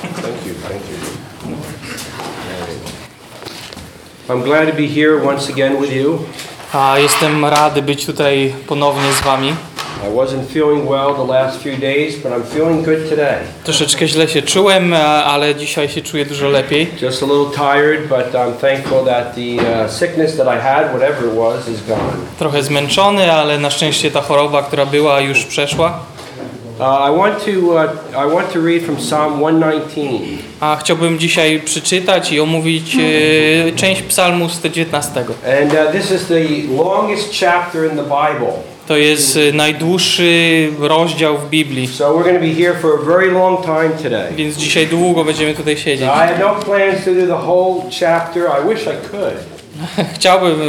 [0.00, 1.20] Thank you, thank you.
[4.28, 6.18] I'm glad to be here once again with you.
[6.72, 9.54] A jestem rady być tutaj ponownie z wami.
[10.06, 13.38] I wasn't feeling well the last few days, but I'm feeling good today.
[13.64, 16.90] Troszeczkę źle się czułem, e, ale dzisiaj się czuję dużo lepiej.
[17.02, 21.26] Just a little tired, but I'm thankful that the uh, sickness that I had, whatever
[21.28, 22.12] it was, is gone.
[22.38, 26.00] Trochę zmęczony, ale na szczęście ta choroba, która była, już przeszła.
[26.82, 27.50] I want to
[28.12, 30.38] I want to read from Psalm 119.
[30.60, 35.20] A chciałbym dzisiaj przeczytać i omówić e, część psalmu 119.
[35.20, 36.44] And uh, this is the
[36.84, 38.52] longest chapter in the Bible.
[38.88, 43.04] To jest e, najdłuższy rozdział w Biblii, So we're going to be here for a
[43.04, 44.32] very long time today.
[44.36, 46.06] więc dzisiaj długo będziemy tutaj siedzieć.
[46.06, 48.42] I had no plans to do the whole chapter.
[48.42, 49.59] I wish I could.
[50.14, 50.64] Chciałbym e,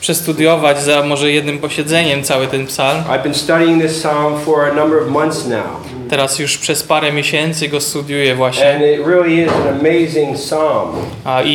[0.00, 3.02] przestudiować za może jednym posiedzeniem cały ten psalm.
[3.04, 5.90] I've been studying this psalm for a number of months now.
[6.10, 8.74] Teraz już przez parę miesięcy go studiuję właśnie.
[8.74, 10.88] And it really is an amazing psalm.
[11.24, 11.48] A, i,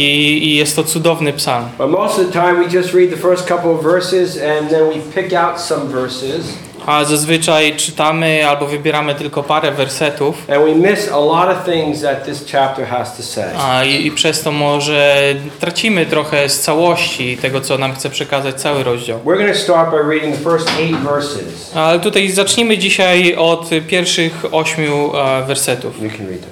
[0.44, 1.66] I jest to cudowny psalm.
[1.78, 4.90] But most of the time we just read the first couple of verses and then
[4.90, 10.36] we pick out some verses A zazwyczaj czytamy albo wybieramy tylko parę wersetów.
[10.50, 13.46] and we miss a lot of things that this chapter has to say.
[13.60, 18.56] A, i, I przez to może tracimy trochę z całości tego, co nam chce przekazać
[18.62, 19.20] cały rozdział.
[19.20, 21.72] We're going to start by reading the first eight verses.
[21.76, 26.02] Ale tutaj zacznijmy dzisiaj od pierwszych ośmiu e, wersetów.
[26.04, 26.50] You can read them.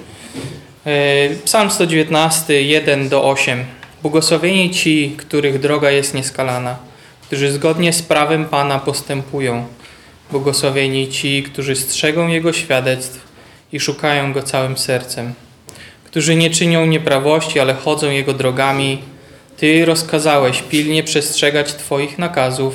[0.86, 3.64] E, Psalm 119, 1 do 8.
[4.02, 6.76] Błogosławieni ci, których droga jest nieskalana,
[7.22, 9.64] którzy zgodnie z prawem Pana postępują.
[10.30, 13.20] Błogosławieni ci, którzy strzegą Jego świadectw
[13.72, 15.34] i szukają Go całym sercem.
[16.04, 18.98] Którzy nie czynią nieprawości, ale chodzą Jego drogami.
[19.56, 22.74] Ty rozkazałeś pilnie przestrzegać Twoich nakazów,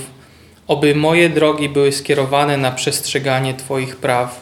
[0.68, 4.42] oby moje drogi były skierowane na przestrzeganie Twoich praw.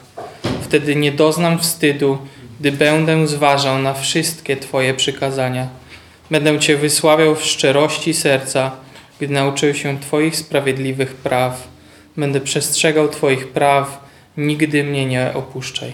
[0.62, 2.18] Wtedy nie doznam wstydu,
[2.60, 5.68] gdy będę zważał na wszystkie Twoje przykazania.
[6.32, 8.72] Będę Cię wysławiał w szczerości serca,
[9.18, 11.68] gdy nauczył się Twoich sprawiedliwych praw.
[12.18, 14.00] Będę przestrzegał Twoich praw,
[14.38, 15.94] nigdy mnie nie opuszczaj.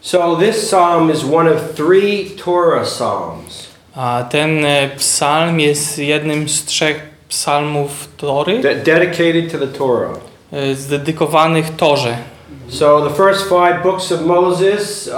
[0.00, 6.48] So this psalm is one of three Torah psalms A ten e, psalm jest jednym
[6.48, 10.16] z trzech psalmów Tory, that dedicated to the Torah.
[10.52, 12.18] e, zdedykowanych Torze.
[12.68, 15.12] So the first five books of Moses uh,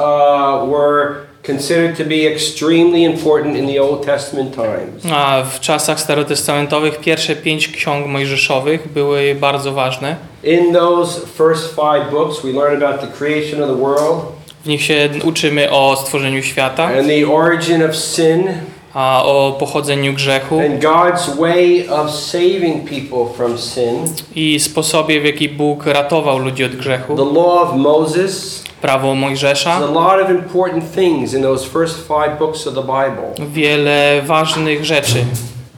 [0.70, 1.14] were
[1.46, 5.12] considered to be extremely important in the Old Testament times.
[5.12, 10.16] A w czasach starotestamentowych pierwsze pięć ksiąg mojżeszowych były bardzo ważne.
[10.44, 14.82] In those first five books, we learn about the creation of the world W nich
[14.82, 18.48] się uczymy o stworzeniu świata, and the origin of sin
[18.94, 23.96] a o pochodzeniu grzechu and God's way of saving people from sin,
[24.34, 27.16] i sposobie, w jaki Bóg ratował ludzi od grzechu.
[27.16, 28.64] the law of Moses.
[28.80, 29.78] Prawo Mojżesza.
[29.78, 33.46] lot of important things in those first five books of the Bible.
[33.48, 35.24] Wiele ważnych rzeczy.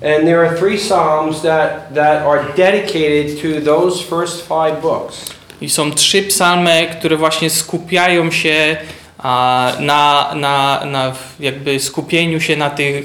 [0.04, 5.24] And there are three psalms that, that are dedicated to those first five books.
[5.60, 8.76] I są trzy psalmy, które właśnie skupiają się
[9.18, 13.04] a, na, na, na jakby skupieniu się na tych,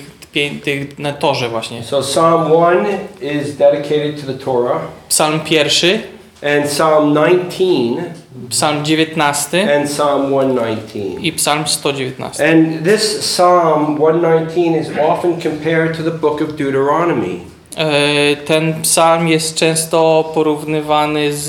[0.63, 1.83] tych na torze właśnie.
[1.83, 5.99] So Psalm 1 is dedicated to the Torah, Psalm pierwszy,
[6.41, 8.13] and Psalm 19
[8.49, 11.19] psalm 19 and Psalm 119.
[11.25, 12.41] i psalm 119.
[12.41, 17.41] And this Psalm 119 is often compared to the book of Deuteronomy.
[17.77, 21.47] E, Ten psalm jest często porównywany z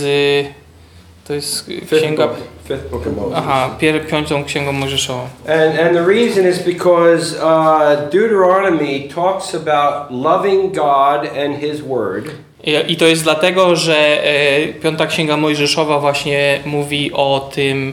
[1.26, 2.38] to jest Fifth księga book,
[2.68, 3.38] fifth book of Moses.
[3.38, 5.28] Aha, pier, piątą księgą Mojżeszową.
[5.48, 12.30] And, and the reason is because uh, Deuteronomy talks about loving God and His Word.
[12.64, 17.92] I, to jest dlatego, że e, piąta księga Mojżeszowa właśnie mówi o tym,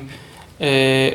[0.62, 0.66] e,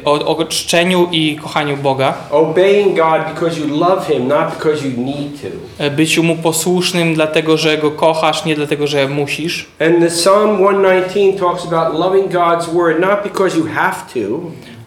[0.04, 5.04] o, o czczeniu i kochaniu Boga, Obeying God because you love Him, not because you
[5.04, 5.84] need to.
[5.84, 9.66] e, byciu Mu posłusznym dlatego, że Go kochasz, nie dlatego, że musisz.
[9.80, 14.40] And the Psalm 119 talks about loving God's Word not because you have to,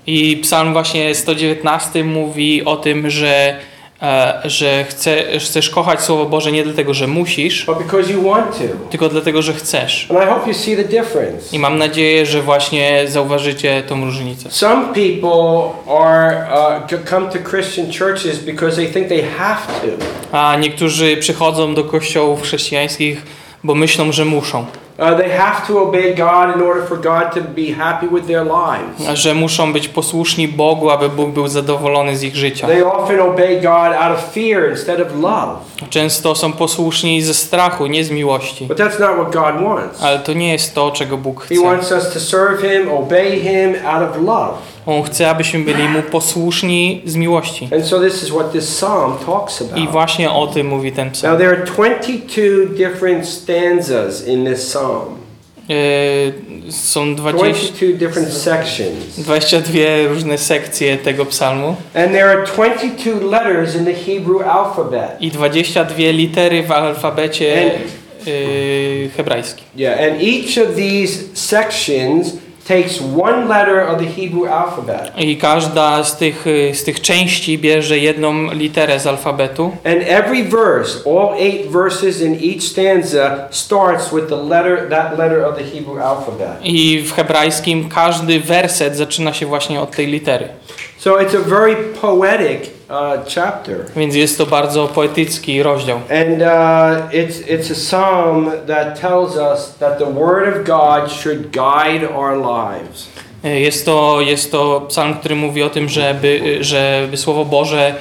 [0.07, 3.56] I psalm właśnie 119 mówi o tym, że,
[4.45, 7.65] że chce, chcesz kochać Słowo Boże nie dlatego, że musisz,
[8.89, 10.07] tylko dlatego, że chcesz.
[11.51, 14.51] I mam nadzieję, że właśnie zauważycie tą różnicę.
[14.51, 15.69] Some people
[16.00, 16.47] are
[16.91, 19.88] uh, come to Christian churches because they think they have to.
[20.38, 23.21] A niektórzy przychodzą do kościołów chrześcijańskich,
[23.63, 24.65] bo myślą, że muszą.
[25.00, 25.06] Uh.
[29.13, 32.68] Że muszą być posłuszni Bogu, aby Bóg był zadowolony z ich życia.
[32.68, 35.56] They often obey God out of fear instead of love.
[35.89, 38.65] Często są posłuszni ze strachu, nie z miłości.
[38.65, 40.04] But that's not what God wants.
[40.04, 41.63] Ale to nie jest to, czego Bóg He chce.
[41.63, 44.72] wants us to serve Him, obey Him out of love.
[44.85, 47.69] On chce, abyśmy byli Mu posłuszni z miłości.
[47.75, 49.89] And so this is what this psalm talks I about.
[49.91, 51.38] właśnie o tym mówi ten Now psalm.
[51.38, 52.41] there are 22
[52.77, 55.06] different stanzas in this psalm.
[55.69, 55.74] E,
[56.71, 59.15] Są 20, 22 different sections.
[59.18, 59.74] 22
[60.09, 65.09] różne sekcje tego psalmu And there are 22 letters in the Hebrew alphabet.
[65.19, 67.71] i 22 litery w alfabecie
[68.27, 69.65] e, hebrajskim.
[69.75, 72.33] Yeah, and each of these sections
[72.68, 75.12] takes one letter of the Hebrew alphabet.
[75.18, 79.63] I każda z tych, y, z tych części bierze jedną literę z alfabetu.
[79.83, 85.45] And every verse, all eight verses in each stanza, starts with the letter, that letter
[85.45, 86.50] of the Hebrew alphabet.
[86.63, 90.50] I w hebrajskim każdy werset zaczyna się właśnie od tej litery.
[91.03, 93.85] So it's a very poetic uh, chapter.
[93.95, 95.97] Więc jest to bardzo poetycki rozdział.
[95.97, 101.51] And uh, it's, it's a psalm that tells us that the Word of God should
[101.51, 103.07] guide our lives.
[103.45, 107.95] Y, Jest to, jest to psalm, który mówi o tym, żeby, y, żeby Słowo Boże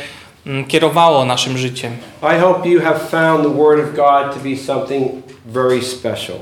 [0.68, 1.92] kierowało naszym życiem.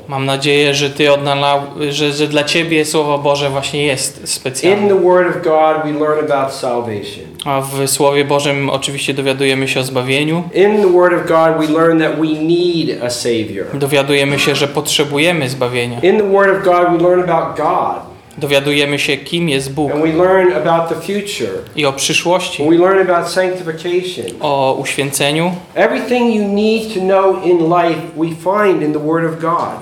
[0.08, 1.61] Mam nadzieję, że ty odnalał,
[1.91, 4.88] że, że dla ciebie Słowo Boże właśnie jest In specjalne.
[4.88, 7.25] the Word of God, we learn about salvation.
[7.44, 10.43] A w Słowie Bożym oczywiście dowiadujemy się o zbawieniu.
[10.55, 13.67] In the Word of God, we learn that we need a Savior.
[13.75, 16.00] Dowiadujemy się, że potrzebujemy zbawienia.
[16.00, 18.09] In the Word of God, we learn about God.
[18.40, 21.50] Dowiadujemy się, kim jest Bóg And we learn about the future.
[21.76, 24.25] i o przyszłości, And we learn about sanctification.
[24.40, 25.52] o uświęceniu.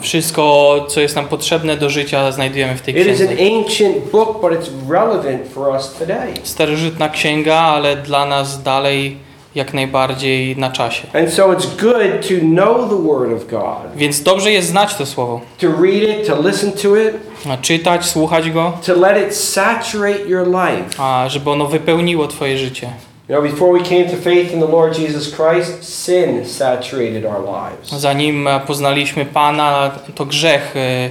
[0.01, 3.33] Wszystko, co jest nam potrzebne do życia, znajdujemy w tej It is księdze.
[3.33, 6.29] an ancient book, but it's relevant for us today.
[6.43, 9.17] Starożytna księga, ale dla nas dalej
[9.55, 11.07] jak najbardziej na czasie.
[11.15, 15.07] And so it's good to know the Word of God, Więc dobrze jest znać to
[15.07, 17.15] słowo, to read it, to listen to it,
[17.51, 20.85] a czytać, słuchać go, to let it saturate your life.
[21.03, 22.91] a żeby ono wypełniło twoje życie.
[23.29, 27.45] You know, before we came to faith in the Lord Jesus Christ, sin saturated our
[27.45, 28.01] lives.
[28.01, 31.11] Zanim poznaliśmy Pana, to grzech e,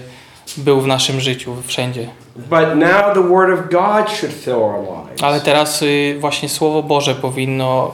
[0.57, 2.07] był w naszym życiu wszędzie.
[2.37, 5.23] But now the Word of God should fill our lives.
[5.23, 7.93] Ale teraz y, właśnie Słowo Boże powinno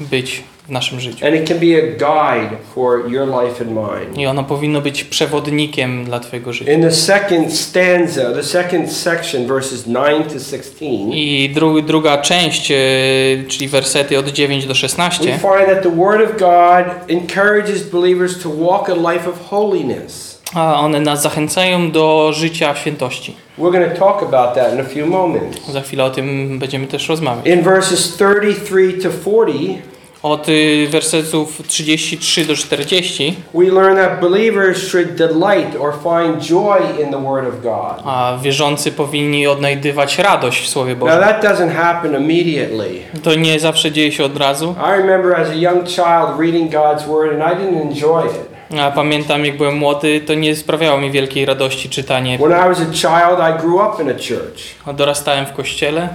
[0.00, 1.26] y, być w naszym życiu.
[1.26, 4.22] And it can be a guide for your life and mine.
[4.22, 6.72] I ono powinno być przewodnikiem dla Twojego życia.
[6.72, 12.70] In the second stanza, the second section, verses 9 to 16, I dru, druga część,
[12.70, 17.82] y, czyli wersety od 9 do we 16, find that the Word of God encourages
[17.82, 20.37] believers to walk a life of holiness.
[20.54, 23.34] A one nas zachęcają do życia w świętości.
[23.58, 25.70] We're going to talk about that in a few moments.
[25.70, 27.46] Za chwilę o tym będziemy też rozmawiać.
[27.46, 29.78] In verses 33 to 40,
[30.22, 36.78] Od y, wersetów 33 do 40 we learn that believers should delight or find joy
[37.04, 38.02] in the Word of God.
[38.04, 41.20] a wierzący powinni odnajdywać radość w Słowie Now, Bożym.
[41.20, 42.88] that doesn't happen immediately.
[43.22, 44.74] To nie zawsze dzieje się od razu.
[44.94, 48.57] I remember as a young child reading God's Word, and I didn't enjoy it.
[48.76, 52.38] A pamiętam, jak byłem młody, to nie sprawiało mi wielkiej radości czytanie.
[52.38, 54.94] When I was a child, I grew up in a church.
[54.96, 56.08] Dorastałem w kościele,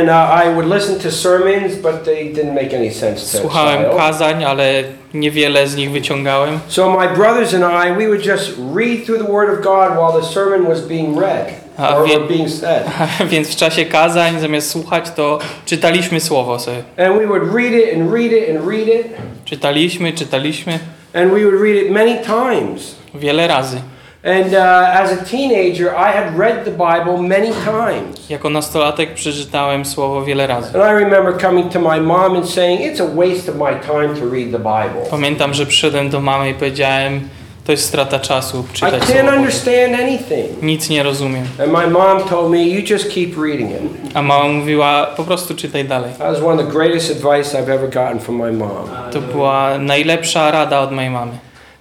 [0.00, 3.40] And uh, I would listen to sermons, but they didn't make any sense to a
[3.40, 4.84] słuchałem kazań, ale
[5.14, 6.58] niewiele z nich wyciągałem.
[6.68, 10.22] So my brothers and I, we would just read through the Word of God while
[10.22, 11.46] the sermon was being read
[11.78, 12.82] A or, wie- or being said.
[13.30, 16.82] Więc w czasie kazań, zamiast słuchać, to czytaliśmy słowo sobie.
[16.98, 19.06] And we would read it and read it and read it.
[19.44, 20.78] Czytaliśmy, czytaliśmy
[21.14, 22.96] And we would read it many times.
[23.14, 23.80] wiele razy.
[24.24, 28.30] And uh, as a teenager, I had read the Bible many times.
[28.30, 30.80] Jako nastolatek przeczytałem słowo wiele razy.
[30.80, 34.20] And I remember coming to my mom and saying, It's a waste of my time
[34.20, 35.10] to read the Bible.
[35.10, 37.28] Pamiętam, że przyszedłem do mamy i powiedziałem,
[37.64, 39.36] to jest strata czasu I czytać can't Boże.
[39.36, 40.62] understand anything.
[40.62, 41.44] Nic nie rozumiem.
[41.62, 44.16] And my mom told me, You just keep reading it.
[44.16, 46.10] A mama mówiła, po prostu czytaj dalej.
[46.18, 48.88] That was one of the greatest advice I've ever gotten from my mom.
[49.12, 51.32] To była najlepsza rada od mojej mamy.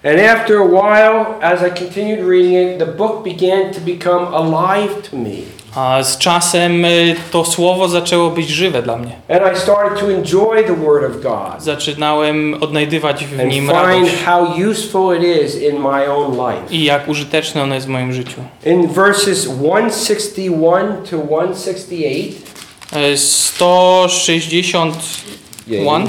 [0.05, 5.01] And after a while, as I continued reading it, the book began to become alive
[5.11, 5.29] to me.
[5.75, 9.11] A z czasem y, to słowo zaczęło być żywe dla mnie.
[9.29, 14.47] And I started to enjoy the Word of God Zaczynałem odnajdywać w nim radość how
[14.71, 16.75] useful it is in my own life.
[16.75, 18.41] i jak użyteczne ono jest w moim życiu.
[18.65, 22.43] In verses 161 to 168,
[23.13, 24.91] Y, 161
[25.67, 26.07] yeah,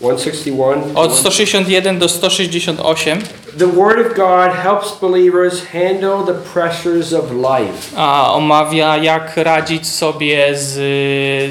[0.00, 3.18] 161 to od 161 do 168
[3.58, 7.96] the Word of God helps believers handle the pressures of life.
[7.96, 10.74] a omawia jak radzić sobie z,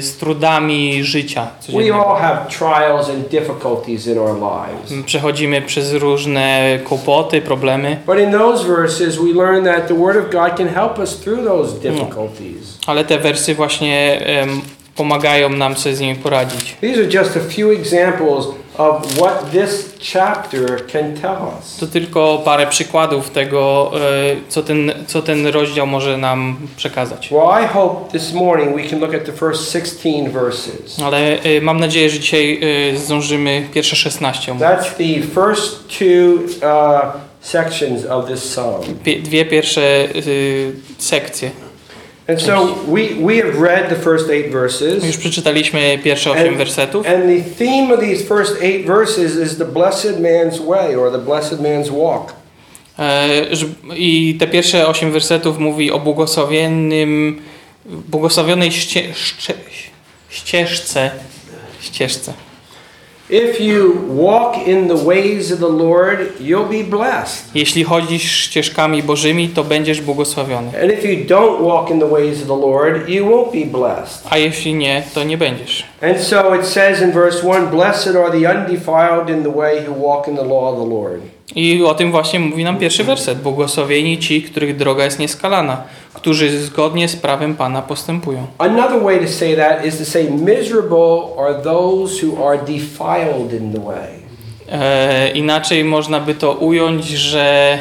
[0.04, 5.06] z trudami życia We all have trials and difficulties in our lives.
[5.06, 10.30] Przechodzimy przez różne kłopoty, problemy, But in those verses, we learn that the Word of
[10.32, 12.78] God can help us through those difficulties.
[12.86, 14.60] ale te wersy właśnie em,
[14.96, 16.76] pomagają nam sobie z nimi poradzić.
[16.80, 18.46] These are just a few examples
[18.78, 21.76] of what this chapter can tell us.
[21.80, 27.30] To tylko parę przykładów tego, e, co ten, co ten rozdział może nam przekazać.
[27.30, 31.00] Well, I hope this morning we can look at the first 16 verses.
[31.04, 32.60] Ale e, mam nadzieję, że dzisiaj
[32.92, 34.68] e, zdążymy pierwsze 16 omówić.
[34.68, 36.34] That's the first two
[36.66, 38.82] uh, sections of this psalm.
[39.22, 40.08] Dwie pierwsze
[40.98, 41.50] sekcje.
[42.28, 45.04] And so we, we have read the first eight verses.
[45.04, 47.06] Już przeczytaliśmy pierwsze osiem wersetów.
[47.06, 51.18] And the theme of these first eight verses is the blessed man's way or the
[51.18, 52.32] blessed man's walk.
[52.98, 53.46] E,
[53.96, 57.42] I te pierwsze osiem wersetów mówi o błogosławionym,
[57.84, 59.54] błogosławionej ście, ście,
[60.30, 61.10] ścieżce,
[61.80, 62.32] ścieżce.
[63.30, 67.44] If you walk in the ways of the Lord, you'll be blessed.
[67.54, 70.82] Jeśli chodzisz ścieżkami bożymi, to będziesz błogosławiony.
[70.82, 74.26] And if you don't walk in the ways of the Lord, you won't be blessed.
[74.30, 75.84] A jeśli nie, to nie będziesz.
[76.02, 79.92] And so it says in verse 1 Blessed are the undefiled in the way who
[79.92, 81.20] walk in the law of the Lord.
[81.54, 83.38] I o tym właśnie mówi nam pierwszy werset.
[83.38, 85.82] Błogosławieni ci, których droga jest nieskalana,
[86.14, 88.46] którzy zgodnie z prawem Pana postępują.
[88.58, 93.72] Another way to say that is to say, Miserable are those who are defiled in
[93.72, 94.08] the way.
[94.72, 97.78] E, inaczej można by to ująć, że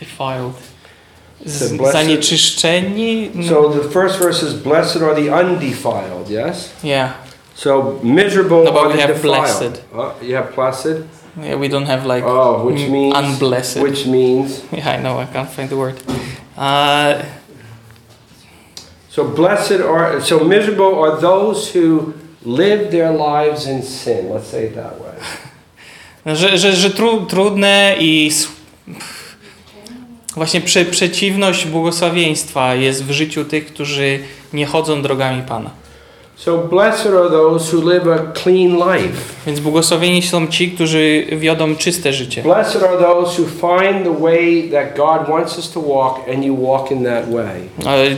[0.00, 0.73] defiled,
[1.46, 3.30] blessed- zanieczyszczeni.
[3.48, 6.70] So the first verse is Blessed are the undefiled, yes?
[6.84, 7.08] yeah.
[7.54, 9.22] So miserable No, but we have defiled.
[9.22, 9.82] blessed.
[9.94, 10.96] Uh, you have blessed?
[11.42, 13.82] yeah, we don't have like Oh, which means unblessed.
[13.82, 15.94] which means yeah, I know, I can't find the word.
[16.56, 17.14] Uh,
[19.10, 22.12] so blessed are so miserable are those who
[22.44, 24.30] live their lives in sin.
[24.34, 25.14] Let's say it that way.
[26.36, 28.30] że że, że tru, trudne i
[30.34, 34.18] właśnie prze, przeciwność błogosławieństwa jest w życiu tych, którzy
[34.52, 35.83] nie chodzą drogami Pana.
[36.36, 39.34] So blessed are those who live a clean life.
[39.46, 42.42] Więc błogosławieni są ci, którzy wiodą czyste życie.
[42.42, 46.56] Blessed are those who find the way that God wants us to walk and you
[46.66, 47.60] walk in that way.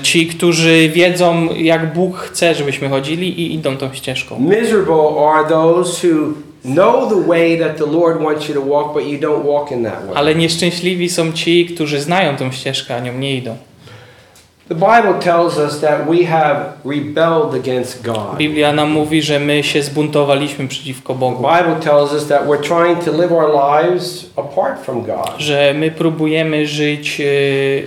[0.03, 4.39] Ci, którzy wiedzą, jak Bóg chce, żebyśmy chodzili i idą tą ścieżką.
[4.41, 6.33] Miserable are those who
[6.65, 9.85] know the way that the Lord wants you to walk, but you don't walk in
[9.85, 10.15] that way.
[10.15, 13.57] Ale nieszczęśliwi są ci, którzy znają tą ścieżkę, a nią nie idą.
[14.69, 18.37] The Bible tells us that we have rebelled against God.
[18.37, 21.37] Biblia nam mówi, że my się zbuntowaliśmy przeciwko The Bogu.
[21.37, 25.31] Bible tells us that we're trying to live our lives apart from God.
[25.39, 27.25] Że my próbujemy żyć e,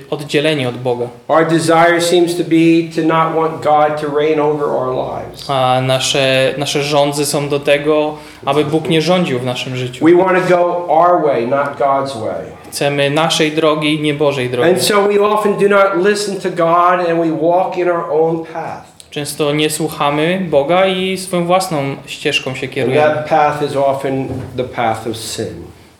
[0.09, 1.05] oddzieleni od Boga.
[1.27, 5.49] Our desire seems to be to not want God to reign over our lives.
[5.49, 10.05] A nasze, nasze rządzy są do tego, aby Bóg nie rządził w naszym życiu.
[10.05, 12.59] We want to go our way, not God's way.
[12.71, 14.69] Chcemy naszej drogi, nie Bożej drogi.
[14.69, 18.45] And so we often do not listen to God and we walk in our own
[18.45, 18.83] path.
[19.09, 23.13] Często nie słuchamy Boga i swoją własną ścieżką się And kierujemy.
[23.15, 25.47] that path is often the path of sin.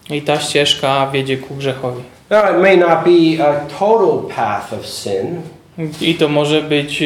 [0.10, 2.04] I ta ścieżka wiedzie ku grzechowi.
[2.30, 5.42] Now, it may not be a total path of sin.
[6.02, 7.04] I to może być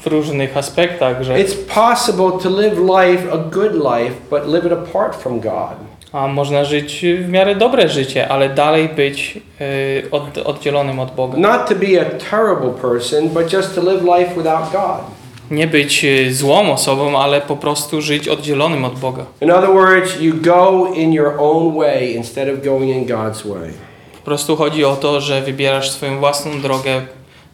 [0.00, 4.72] w różnych aspektach, że It's possible to live life, a good life, but live it
[4.72, 5.87] apart from God.
[6.12, 11.38] A można żyć w miarę dobre życie, ale dalej być e, od, oddzielonym od Boga.
[11.38, 15.18] Not to be a terrible person, but just to live life without God.
[15.50, 19.24] Nie być e, złą osobą, ale po prostu żyć oddzielonym od Boga.
[19.40, 23.70] In other words, you go in your own way instead of going in God's way.
[24.18, 27.02] Po prostu chodzi o to, że wybierasz swoją własną drogę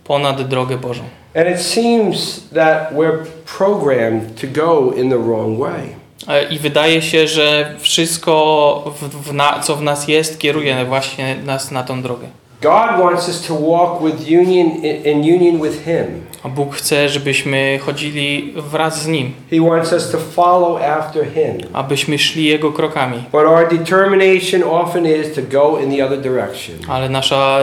[0.05, 1.03] ponad drogę Bożą.
[1.37, 3.25] And it seems that we're
[3.59, 6.04] programmed to go in the wrong way.
[6.29, 11.37] E, I wydaje się, że wszystko, w, w na, co w nas jest, kieruje właśnie
[11.45, 12.27] nas na tą drogę.
[12.63, 14.71] God wants us to walk with union
[15.05, 16.25] in union with Him.
[16.43, 21.69] A Bóg chce, żebyśmy chodzili wraz z Nim, He wants us to follow after Him.
[21.73, 23.25] abyśmy szli Jego krokami.
[23.33, 26.77] But our determination often is to go in the other direction.
[26.89, 27.59] Ale nasza,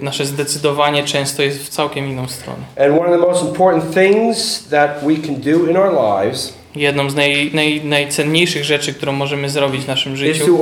[0.00, 2.62] y, nasze zdecydowanie często jest w całkiem inną stronę.
[2.86, 7.10] And one of the most important things that we can do in our lives Jedną
[7.10, 10.52] z naj, naj, najcenniejszych rzeczy, którą możemy zrobić w naszym życiu, to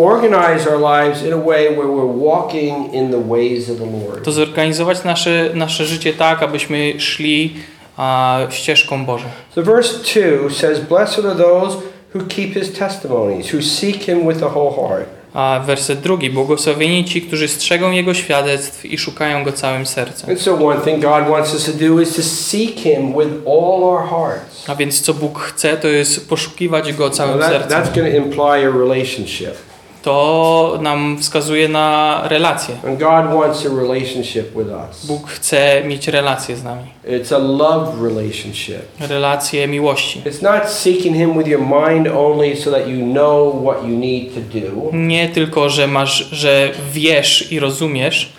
[3.74, 3.80] the
[4.24, 7.54] the zorganizować nasze, nasze życie tak, abyśmy szli
[7.96, 9.24] a, ścieżką Bożą.
[9.54, 11.76] So verse 2 says, Blessed are those
[12.14, 15.23] who keep his testimonies, who seek him with a whole heart.
[15.34, 16.30] A werset drugi.
[16.30, 20.30] Błogosławieni ci, którzy strzegą Jego świadectw i szukają Go całym sercem.
[20.30, 23.84] And so, one thing God wants us to do is to seek him with all
[23.84, 24.68] our hearts.
[24.68, 27.70] A więc co Bóg chce, to jest poszukiwać Go całym that, sercem.
[27.70, 29.54] that's going to imply a relationship.
[30.04, 32.74] To nam wskazuje na relacje.
[32.86, 35.06] And God wants a relationship with us.
[35.06, 36.82] Bóg chce mieć relacje z nami.
[37.08, 38.82] It's a love relationship.
[39.00, 40.22] Relacje miłości.
[40.24, 44.34] It's not seeking Him with your mind only so that you know what you need
[44.34, 44.90] to do.
[44.96, 48.32] Nie tylko, że masz, że wiesz i rozumiesz,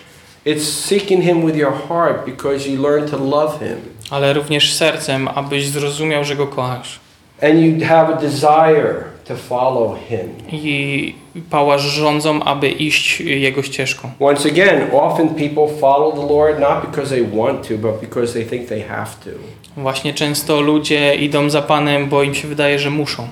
[0.46, 3.76] It's seeking Him with your heart because you learn to love Him.
[4.10, 6.98] ale również sercem, abyś zrozumiał, że Go kochasz.
[7.42, 10.34] And you have a desire to follow Him.
[10.52, 11.14] I
[11.50, 14.10] pałasz rządzą, aby iść Jego ścieżką.
[14.20, 18.44] Once again, often people follow the Lord not because they want to, but because they
[18.44, 19.30] think they have to.
[19.76, 23.28] Właśnie często ludzie idą za Panem, bo im się wydaje, że muszą.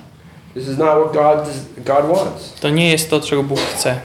[0.53, 1.47] This is not what God,
[1.85, 2.53] God wants.
[2.61, 3.95] To nie jest to, czego Bóg chce.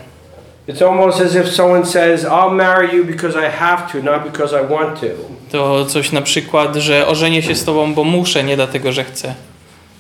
[0.69, 4.55] It's almost as if someone says, I'll marry you because I have to, not because
[4.55, 5.07] I want to.
[5.51, 9.35] To coś na przykład, że ożenię się z Tobą, bo muszę, nie dlatego, że chcę.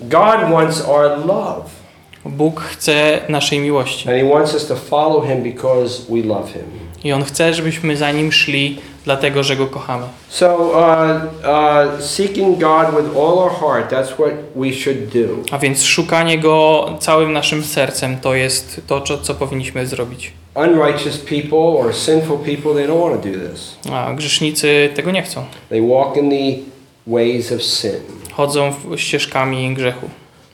[0.01, 1.80] God wants our love.
[2.25, 4.09] Bóg chce naszej miłości.
[4.09, 6.63] And He wants us to follow Him because we love Him.
[7.05, 10.07] I On chce, żebyśmy za Nim szli, dlatego, że Go kochamy.
[10.29, 15.55] So, uh, uh, seeking God with all our heart, that's what we should do.
[15.55, 20.33] A więc szukanie Go całym naszym sercem to jest to, co, co powinniśmy zrobić.
[20.55, 23.79] Unrighteous people or sinful people, they don't want to do this.
[23.93, 25.45] A grzesznicy tego nie chcą.
[25.69, 26.63] They walk in the
[27.07, 27.93] ways of sin.
[28.33, 30.09] Chodzą ścieżkami grzechu.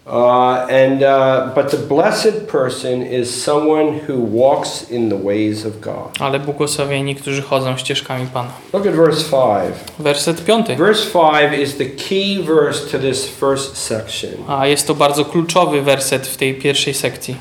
[0.07, 5.81] Uh, and uh, but the blessed person is someone who walks in the ways of
[5.81, 6.21] God.
[6.21, 8.51] Ale błogosławieni, którzy chodzą ścieżkami Pana.
[8.73, 9.85] Look at verse five.
[9.99, 10.77] Werset piąty.
[10.77, 14.31] Verse five is the key verse to this first section.
[14.49, 17.37] A jest to bardzo kluczowy werset w tej pierwszej sekcji.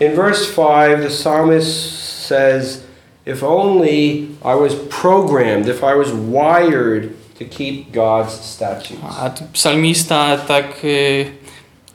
[0.00, 2.82] In verse 5, the psalmist says,
[3.24, 9.18] If only I was programmed, if I was wired to keep God's statutes.
[9.18, 11.26] A psalmista tak y,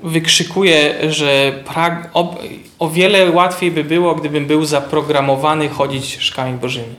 [0.03, 2.35] wykrzykuje, że prag, o,
[2.79, 6.95] o wiele łatwiej by było, gdybym był zaprogramowany chodzić ścieżkami Bożymi.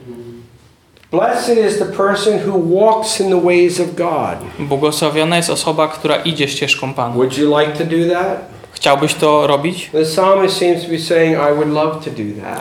[1.11, 4.37] Blessed is the person who walks in the ways of God.
[4.59, 7.15] Błogosławiona jest osoba, która idzie ścieżką Pana.
[7.15, 8.39] Would you like to do that?
[8.73, 9.91] Chciałbyś to robić?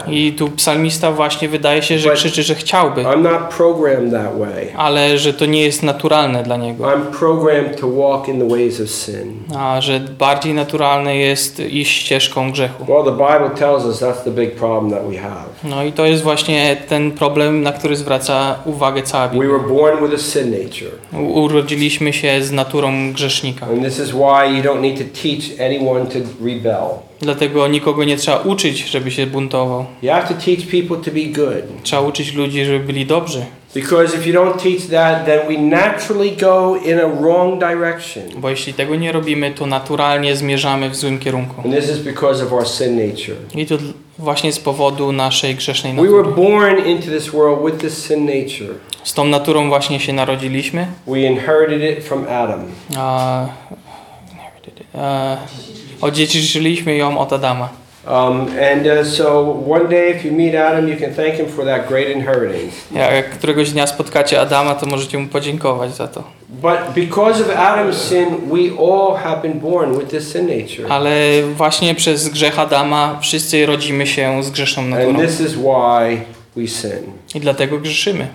[0.09, 3.05] I tu psalmista właśnie wydaje się, że krzyczy, że chciałby,
[4.77, 6.85] ale że to nie jest naturalne dla niego.
[9.59, 12.85] A że bardziej naturalne jest iść ścieżką grzechu.
[15.65, 19.51] No i to jest właśnie ten problem, na który zwraca uwagę cała Biblia.
[21.35, 23.67] Urodziliśmy się z naturą grzesznika.
[23.67, 26.85] And this is why you don't need to teach anyone to rebel.
[27.21, 29.85] Dlatego nikogo nie trzeba uczyć, żeby się buntował.
[30.03, 31.83] You have to teach people to be good.
[31.83, 33.45] Trzeba uczyć ludzi, żeby byli dobrzy.
[33.75, 38.23] Because if you don't teach that, then we naturally go in a wrong direction.
[38.37, 41.63] Bo jeśli tego nie robimy, to naturalnie zmierzamy w złym kierunku.
[41.65, 43.37] And this is because of our sin nature.
[43.55, 43.75] I to
[44.19, 46.35] właśnie z powodu naszej grzesznej We were natury.
[46.49, 48.75] born into this world with this sin nature.
[49.05, 50.87] Z tą naturą właśnie się narodziliśmy.
[51.07, 52.61] We inherited it from Adam.
[52.97, 53.47] A,
[54.95, 55.37] a,
[56.03, 57.69] odziedziczyliśmy ją od Adama.
[58.07, 61.65] Um, and uh, so one day, if you meet Adam, you can thank him for
[61.65, 62.77] that great inheritance.
[62.95, 66.23] Jak któregoś dnia spotkacie Adama, to możecie mu podziękować za to.
[66.49, 70.93] But because of Adam's sin, we all have been born with this sin nature.
[70.93, 75.21] Ale właśnie przez grzech Adama wszyscy rodzimy się z grzeszną And naturą.
[75.21, 76.21] this is why
[76.57, 77.13] we sin.
[77.35, 78.27] I dlatego grzeszymy.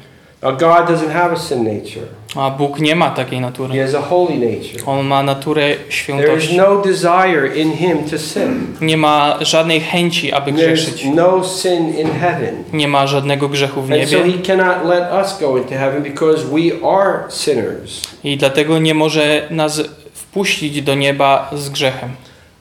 [0.41, 2.05] God doesn't have a sin nature.
[2.35, 3.79] A Bóg nie ma takiej He natury.
[3.81, 4.85] has a holy nature.
[4.85, 6.57] On ma naturę There is świętości.
[6.57, 8.75] no desire in him to sin.
[8.81, 11.05] Nie ma żadnej chęci, aby There's grzeszyć.
[11.05, 12.63] no sin in heaven.
[12.73, 14.31] Nie ma żadnego grzechu w And so niebie.
[14.31, 18.01] he cannot let us go into heaven because we are sinners.
[18.23, 19.81] I dlatego nie może nas
[20.13, 22.09] wpuścić do nieba z grzechem.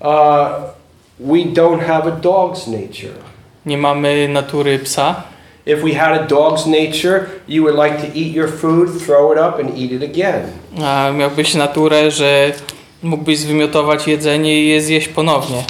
[0.01, 0.07] Uh,
[1.21, 3.15] we don't have a dog's nature.
[3.67, 5.23] Nie mamy natury psa.
[5.67, 9.39] If we had a dog's nature, you would like to eat your food, throw it
[9.39, 10.43] up, and eat it again.
[10.85, 12.53] A miałbyś naturę, że
[13.03, 15.65] mógłbyś zwymiotować jedzenie i je zjeść ponownie.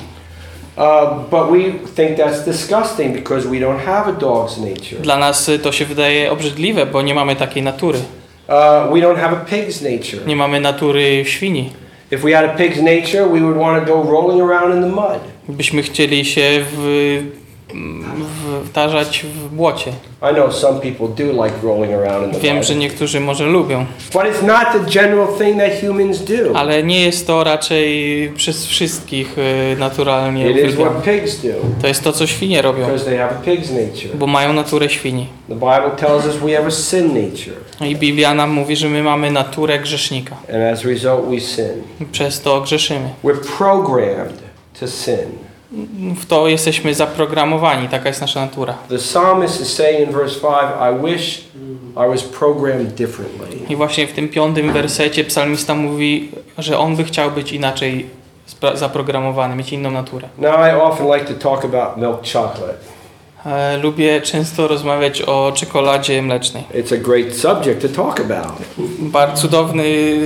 [1.31, 5.01] But we think that's disgusting because we don't have a dog's nature.
[5.01, 7.99] Dla nas to się wydaje obrzydliwe, bo nie mamy takiej natury.
[7.99, 8.55] Uh,
[8.93, 10.27] we don't have a pig's nature.
[10.27, 11.71] Nie mamy natury świni.
[12.11, 14.89] If we had a pig's nature, we would want to go rolling around in the
[14.89, 15.21] mud.
[15.49, 17.23] Byśmy chcieli się w,
[17.81, 19.93] w, powtarzać w błocie.
[20.31, 23.87] I know some people do like rolling around in the Wiem, że niektórzy może lubią,
[24.13, 26.57] But it's not the general thing that humans do.
[26.59, 31.49] ale nie jest to raczej przez wszystkich y, naturalnie It is what pigs do
[31.83, 34.15] To jest to, co świnie robią, because they have a pig's nature.
[34.19, 35.27] bo mają naturę świni.
[35.49, 37.57] The Bible tells us we have a sin nature,
[37.91, 40.37] I Biblia nam mówi, że my mamy naturę grzesznika.
[40.55, 41.83] and as a result, we sin.
[42.13, 43.09] Przez to grzeszymy.
[43.25, 44.39] We're programmed
[44.81, 45.17] to sin.
[46.17, 48.75] W to jesteśmy zaprogramowani, taka jest nasza natura.
[48.89, 51.45] The psalmist is saying in verse 5, I wish
[51.97, 53.59] I was programmed differently.
[53.69, 58.07] I właśnie w tym piątym wersecie psalmista mówi, że on by chciał być inaczej
[58.75, 60.29] zaprogramowany, mieć inną naturę.
[60.39, 62.96] Now, I often like to talk about milk chocolate.
[63.47, 66.65] E, lubię często rozmawiać o czekoladzie mlecznej.
[66.75, 68.53] It's a great subject to talk about.
[68.99, 69.85] Bardzo cudowny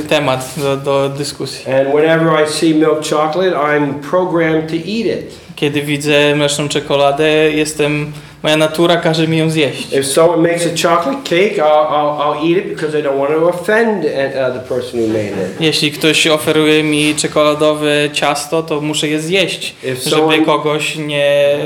[0.09, 1.73] temat do, do dyskusji.
[1.73, 5.35] And whenever I see milk chocolate, I'm programmed to eat it.
[5.57, 9.93] Kiedy widzę mleczną czekoladę, jestem, moja natura każe mi ją zjeść.
[9.93, 13.31] If someone makes a chocolate cake, I'll, I'll, I'll eat it because I don't want
[13.31, 15.61] to offend uh, the person who made it.
[15.61, 21.59] Jeśli ktoś oferuje mi czekoladowe ciasto, to muszę je zjeść, If żeby someone, kogoś nie,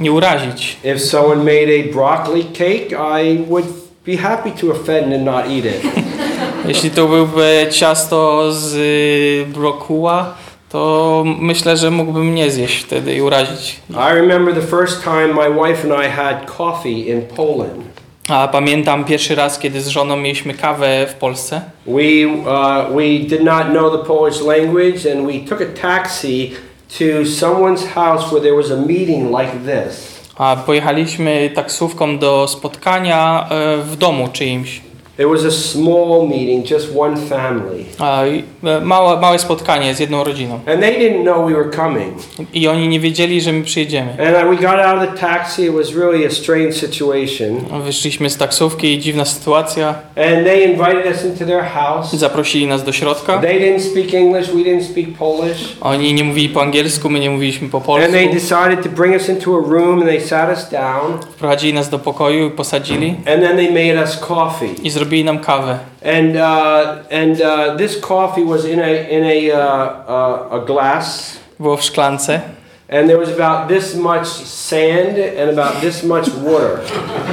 [0.00, 0.76] nie urazić.
[0.84, 3.66] if someone made a broccoli cake, I would
[4.06, 5.82] be happy to offend and not eat it.
[6.68, 10.34] Jeśli to byłby ciasto z y, brokuła,
[10.68, 13.80] to myślę, że mógłbym nie zjeść wtedy i urazić.
[13.90, 17.84] I remember the first time my wife and I had coffee in Poland.
[18.28, 21.60] A pamiętam pierwszy raz, kiedy z żoną mieliśmy kawę w Polsce.
[21.86, 26.50] We, uh, we did not know the Polish language and we took a taxi
[26.88, 30.16] to someone's house where there was a meeting like this.
[30.36, 34.85] A pojechaliśmy taksówką do spotkania e, w domu czyimś.
[35.18, 37.84] It was a small meeting, just one family.
[37.98, 40.54] A, e, małe, małe spotkanie z jedną rodziną.
[40.54, 42.14] And they didn't know we were coming.
[42.54, 44.10] I oni nie wiedzieli, że my przyjedziemy.
[44.10, 45.62] And uh, we got out of the taxi.
[45.62, 47.60] It was really a strange situation.
[47.84, 49.88] Wyszliśmy z taksówki i dziwna sytuacja.
[50.16, 52.16] And they invited us into their house.
[52.16, 53.38] Zaprosili nas do środka.
[53.38, 55.76] They didn't speak English, we didn't speak Polish.
[55.80, 58.04] Oni nie mówili po angielsku, my nie mówiliśmy po polsku.
[58.04, 61.18] And they decided to bring us into a room and they sat us down.
[61.30, 64.74] Wprowadzili nas do pokoju i posadzili And then they made us coffee.
[64.82, 65.78] i zrobili nam kawę.
[66.04, 69.60] And, uh, and uh, this coffee was in a, in a, uh,
[70.08, 71.38] uh, a glass.
[71.58, 72.40] Było w szklance.
[72.88, 76.78] And there was about this much sand and about this much water.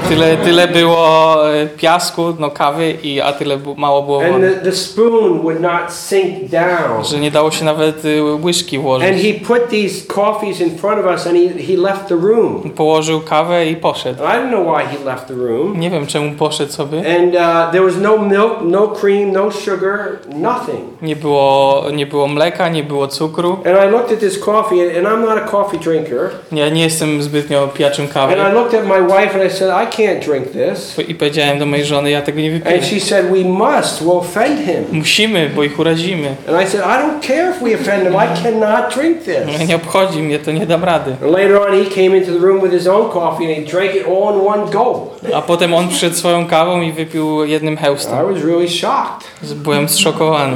[0.09, 4.49] Tyle, tyle było e, piasku, no kawy, i, a tyle mało było And wody.
[4.55, 7.03] the, the spoon would not sink down.
[7.05, 9.23] Że nie dało się nawet y, łyżki And włożyć.
[9.23, 12.71] he put these coffees in front of us and he, he left the room.
[12.75, 14.23] Położył kawę i poszedł.
[14.23, 15.79] I don't know why he left the room.
[15.79, 16.97] Nie wiem czemu poszedł sobie.
[16.97, 19.99] And uh, there was no milk, no cream, no sugar,
[20.35, 21.01] nothing.
[21.01, 23.51] Nie było, nie było mleka, nie było cukru.
[23.53, 26.29] And I looked at this coffee, and, and I'm not a coffee drinker.
[26.51, 28.41] Ja nie jestem zbytnio pijaczym kawy.
[28.41, 30.99] And I looked at my wife and I said, I can't drink this.
[31.07, 32.75] I powiedziałem do mojej żony, ja tego nie wypiję.
[32.75, 34.85] And she said, We must, we'll offend him.
[34.91, 36.35] Musimy, bo ich urazimy.
[36.47, 39.67] And I said, I don't care if we offend him, I cannot drink this.
[39.69, 41.11] Nie obchodzi mnie, to nie dam rady.
[41.11, 43.95] And later on, he came into the room with his own coffee and he drank
[43.95, 45.07] it all in one go.
[45.35, 48.13] A potem on przyszedł swoją kawą i wypił jednym hełstem.
[48.29, 49.27] I was really shocked.
[49.55, 50.55] Byłem zszokowany.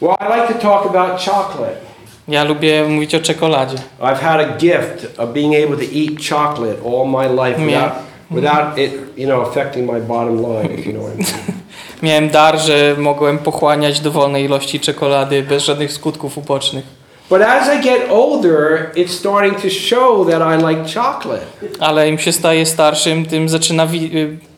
[0.00, 1.91] Well, I like to talk about chocolate.
[2.28, 3.76] Ja lubię mówić o czekoladzie.
[4.00, 7.92] I've had a gift of being able to eat chocolate all my life without,
[8.30, 11.32] without it, you know, affecting my bottom line, if you know what I mean.
[12.02, 16.84] Miałem dar, że mogłem pochłaniać dowolnej ilości czekolady bez żadnych skutków ubocznych.
[17.30, 21.42] But as I get older, it's starting to show that I like chocolate.
[21.80, 24.10] Ale im się staje starszym, tym zaczyna wi-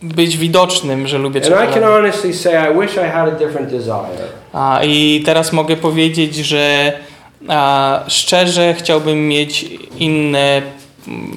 [0.02, 1.86] być widocznym, że lubię And I can czekoladę.
[1.96, 4.28] honestly say I wish I had a different desire.
[4.52, 6.92] A, I teraz mogę powiedzieć, że
[7.48, 9.66] a, szczerze chciałbym mieć
[9.98, 10.62] inne,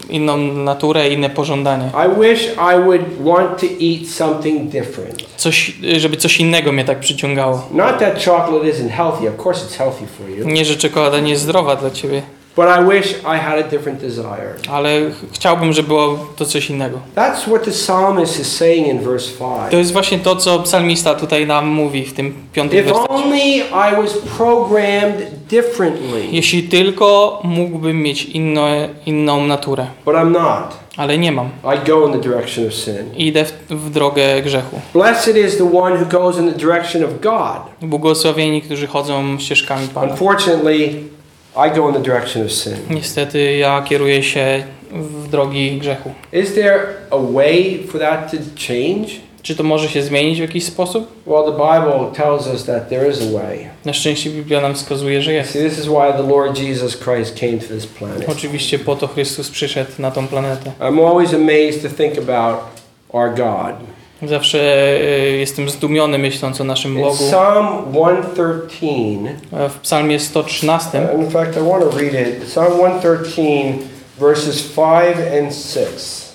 [0.10, 1.90] inną naturę, inne pożądanie.
[2.06, 5.24] I wish I would want to eat something different.
[5.38, 7.68] Coś, żeby coś innego mnie tak przyciągało.
[7.72, 10.48] Not that chocolate isn't healthy, of course it's healthy for you.
[10.48, 12.22] Nie, że czekolada nie jest zdrowa dla ciebie,
[12.58, 14.56] But I wish I had a different desire.
[14.72, 17.00] ale ch- chciałbym, żeby było to coś innego.
[17.16, 19.72] That's what the psalmist is saying in verse 5.
[19.72, 23.10] To jest właśnie to, co psalmista tutaj nam mówi w tym piątym If wersecie.
[23.10, 26.26] only I was programmed differently.
[26.32, 30.78] Jeśli tylko mógłbym mieć inne, inną naturę, But I'm not.
[30.98, 31.50] ale nie mam.
[31.64, 33.16] I go in the direction of sin.
[33.18, 34.82] Idę w, w drogę grzechu.
[34.94, 37.62] Blessed is the one who goes in the direction of God.
[37.90, 40.12] Błogosławieni, którzy chodzą ścieżkami Pana.
[40.12, 40.90] Unfortunately,
[41.58, 42.74] I go in the direction of sin.
[42.90, 46.12] Niestety ja kieruję się w drogi grzechu.
[46.34, 46.80] Is there
[47.12, 49.28] a way for that to change?
[49.42, 51.08] Czy to może się zmienić w jakiś sposób?
[51.28, 53.68] Well, the Bible tells us that there is a way.
[53.86, 55.52] Na szczęście Biblia nam wskazuje, że jest.
[55.52, 58.30] See, this is why the Lord Jesus Christ came to this planet.
[58.30, 60.72] Oczywiście po to Chrystus przyszedł na tą planetę.
[60.80, 62.60] I'm always amazed to think about
[63.10, 63.97] our God.
[64.24, 67.18] Zawsze e, jestem zdumiony myśląc o naszym Bogu.
[67.28, 67.68] Psalm
[68.34, 69.36] 113,
[69.70, 72.50] W psalmie 113, uh, in fact, I want to read it.
[72.50, 73.74] Psalm 113,
[74.20, 76.28] verses 5 and 6.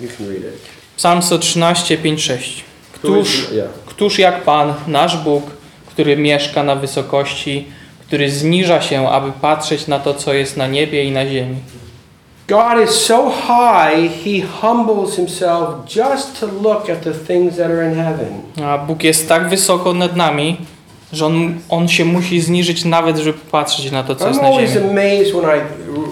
[0.00, 0.60] You can read it.
[0.96, 2.64] psalm 113, 5, 6.
[2.92, 3.48] Któż,
[3.86, 5.42] któż jak Pan, nasz Bóg,
[5.86, 7.66] który mieszka na wysokości,
[8.06, 11.56] który zniża się, aby patrzeć na to, co jest na niebie i na ziemi.
[12.48, 17.82] God is so high, he humbles himself just to look at the things that are
[17.82, 18.42] in heaven.
[18.64, 20.56] A Bóg jest tak wysoko nad nami,
[21.12, 24.48] że On, on się musi zniżyć nawet, żeby patrzeć na to, co jest I'm na
[24.48, 24.90] always ziemi.
[24.90, 25.60] amazed when I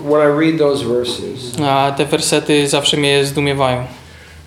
[0.08, 1.60] when I read those verses.
[1.68, 3.84] A te wersety zawsze mnie zdumiewają.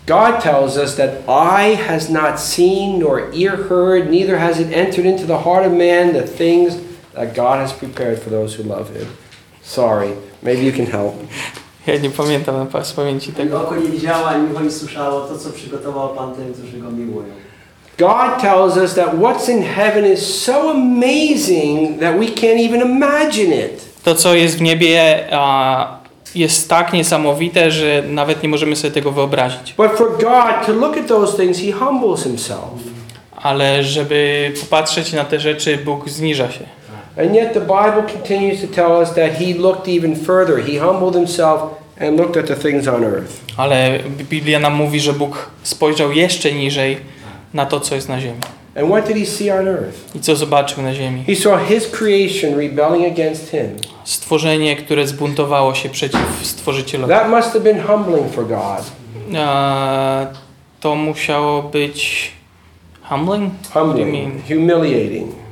[0.08, 5.06] God tells us that eye has not seen nor ear heard, neither has it entered
[5.06, 6.74] into the heart of man the things
[7.15, 9.08] that God has prepared for those who love him.
[9.62, 10.10] Sorry,
[10.41, 11.13] maybe you can help.
[11.88, 13.62] Ja nie pamiętam na z pamięci tego.
[13.62, 17.30] Oko nie widziało, ani ucho nie słyszało to, co przygotował Pan tym, którzy Go miłują.
[17.98, 23.56] God tells us that what's in heaven is so amazing that we can't even imagine
[23.56, 23.86] it.
[24.04, 25.98] To, co jest w niebie, a,
[26.36, 29.74] jest tak niesamowite, że nawet nie możemy sobie tego wyobrazić.
[29.78, 32.63] But for God to look at those things, he humbles himself.
[33.36, 36.65] Ale żeby popatrzeć na te rzeczy, Bóg zniża się.
[37.17, 40.58] And yet the Bible continues to tell us that he looked even further.
[40.58, 41.62] He humbled himself
[41.99, 43.41] and looked at the things on earth.
[43.58, 43.99] Ale
[44.30, 46.97] Biblia nam mówi, że Bóg spojrzał jeszcze niżej
[47.54, 48.39] na to, co jest na ziemi.
[48.76, 50.15] And what did he see on earth?
[50.15, 51.23] I co zobaczył na ziemi?
[51.28, 53.78] He saw his creation rebelling against him.
[54.04, 57.13] Stworzenie, które zbuntowało się przeciw Stworzycielowi.
[57.13, 58.91] That must have been humbling for God.
[59.38, 60.26] A,
[60.80, 62.32] to musiało być
[63.10, 63.54] humbling?
[63.73, 65.43] Humbling, humiliating.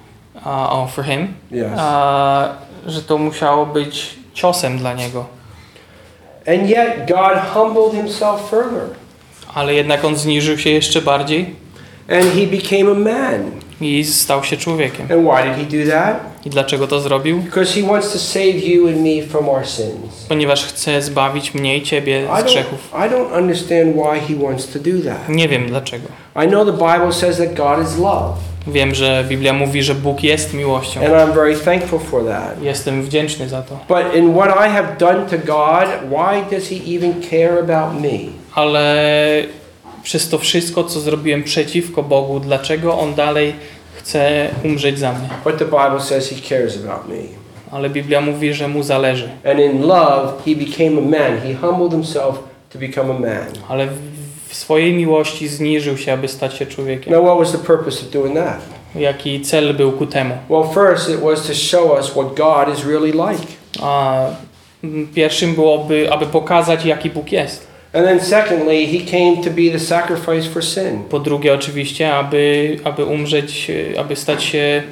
[0.45, 1.33] A, oh, for him?
[1.51, 1.71] Yes.
[1.77, 2.49] A,
[2.85, 5.25] że to musiało być ciosem dla niego.
[6.47, 8.87] And yet God humbled himself further.
[9.53, 11.55] Ale jednak on zniżył się jeszcze bardziej
[12.09, 13.51] And he became a man.
[13.81, 15.07] i stał się człowiekiem.
[15.11, 16.19] And why did he do that?
[16.45, 17.39] I dlaczego to zrobił?
[17.39, 20.25] Because he wants to save you and me from our sins.
[20.29, 22.93] Ponieważ chce zbawić mnie i ciebie z grzechów.
[22.93, 25.29] I don't understand why he wants to do that.
[25.29, 26.07] Nie wiem dlaczego.
[26.45, 28.50] I know the Bible says that God is love.
[28.67, 30.99] Wiem, że Biblia mówi, że Bóg jest miłością.
[30.99, 32.63] And I'm very thankful for that.
[32.63, 33.79] Jestem wdzięczny za to.
[33.87, 38.19] But in what I have done to God, why does he even care about me?
[38.55, 38.95] Ale
[40.03, 43.53] przez to wszystko, co zrobiłem przeciwko Bogu, dlaczego On dalej
[43.95, 45.29] chce umrzeć za mnie?
[45.43, 47.15] But the Bible says he cares about me.
[47.71, 49.29] Ale Biblia mówi, że Mu zależy.
[49.51, 51.39] And in love, he became a man.
[51.39, 52.39] He humbled himself
[52.73, 53.45] to become a man.
[53.69, 53.91] Ale w,
[54.51, 57.13] w swojej miłości zniżył się, aby stać się człowiekiem.
[57.13, 58.59] Now, what was the purpose of doing that?
[58.95, 60.33] Jaki cel był ku temu?
[60.49, 63.47] Well, first, it was to show us what God is really like.
[63.81, 64.25] A
[65.15, 67.67] pierwszym byłoby, aby pokazać, jaki Bóg jest.
[67.93, 71.03] And then, secondly, he came to be the sacrifice for sin.
[71.09, 74.83] Po drugie, oczywiście, aby, aby umrzeć, e, aby stać się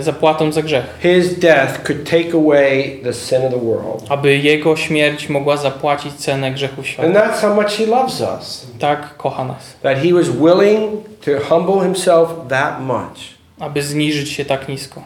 [0.00, 0.84] zapłatą za grzech.
[1.02, 4.04] His death could take away the sin of the world.
[4.08, 7.08] Aby Jego śmierć mogła zapłacić cenę grzechów And świata.
[7.12, 8.66] that's how much he loves us.
[8.78, 9.76] Tak kocha nas.
[9.82, 10.90] That he was willing
[11.24, 13.20] to humble himself that much.
[13.60, 15.02] Aby zniżyć się tak nisko.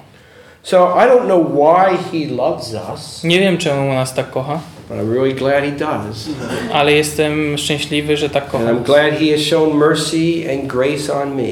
[0.63, 4.99] So I don't know why he loves us, Nie wiem, czemu nas tak kocha, but
[4.99, 6.29] I'm really glad he does.
[6.73, 11.15] ale jestem szczęśliwy, że tak kocha And I'm glad he has shown mercy and grace
[11.23, 11.43] on me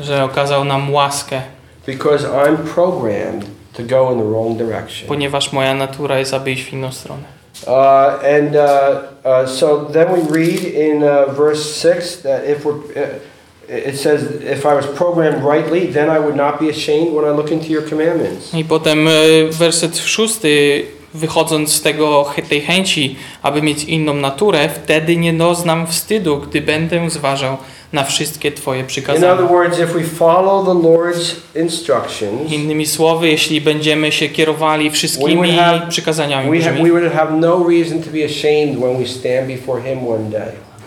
[0.00, 1.42] Że okazał nam łaskę,
[1.86, 5.08] because I'm programmed to go in the wrong direction.
[5.08, 7.34] ponieważ moja natura jest, aby iść w inną stronę.
[7.66, 7.70] Uh,
[8.24, 13.20] and uh, uh, so then we read in uh, verse 6 that if we're, uh,
[13.68, 17.30] it says, if I was programmed rightly, then I would not be ashamed when I
[17.30, 18.54] look into your commandments.
[18.54, 19.10] I potem e,
[19.50, 26.36] werset szósty, wychodząc z tego, tej chęci, aby mieć inną naturę, wtedy nie doznam wstydu,
[26.36, 27.56] gdy będę zważał
[27.94, 29.36] na wszystkie Twoje przykazania.
[32.48, 36.54] Innymi słowy, jeśli będziemy się kierowali wszystkimi przykazaniami no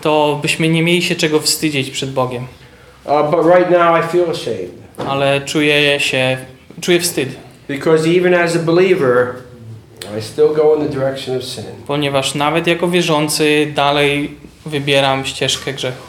[0.00, 2.46] to byśmy nie mieli się czego wstydzić przed Bogiem.
[3.04, 4.70] Uh, but right now I feel ashamed
[5.08, 6.36] Ale czuję się,
[6.80, 7.28] czuję wstyd,
[7.68, 9.26] because even as a believer,
[10.18, 11.64] I still go in the direction of sin.
[11.86, 14.30] ponieważ nawet jako wierzący dalej
[14.66, 16.07] wybieram ścieżkę grzechu.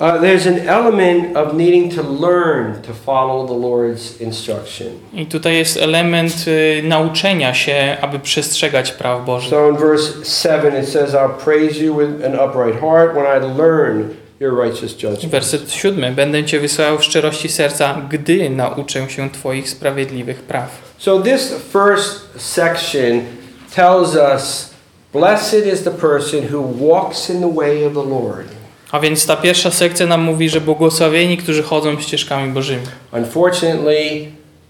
[0.00, 4.86] Uh, there's an element of needing to learn to follow the Lord's instruction.
[5.12, 9.50] I tutaj jest element y, nauczenia się, aby przestrzegać praw Bożych.
[9.50, 13.56] So in verse 7 it says, I'll praise you with an upright heart when I
[13.56, 15.24] learn your righteous judgments.
[15.24, 16.12] Werset siódmy.
[16.12, 20.68] Będę Cię wysyłał w szczerości serca, gdy nauczę się Twoich sprawiedliwych praw.
[20.98, 23.20] So this first section
[23.74, 24.70] tells us,
[25.12, 28.59] blessed is the person who walks in the way of the Lord.
[28.92, 32.86] A więc ta pierwsza sekcja nam mówi, że błogosławieni, którzy chodzą ścieżkami Bożymi.
[33.12, 34.26] Unfortunately,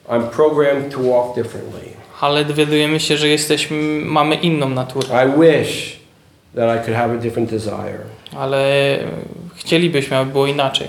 [0.08, 1.80] I'm programmed to walk differently.
[2.20, 5.26] Ale dowiadujemy się, że jesteśmy, mamy inną naturę.
[5.26, 5.96] I wish
[6.56, 7.98] that I could have a different desire.
[8.36, 8.98] Ale
[9.56, 10.88] chcielibyśmy, aby było inaczej.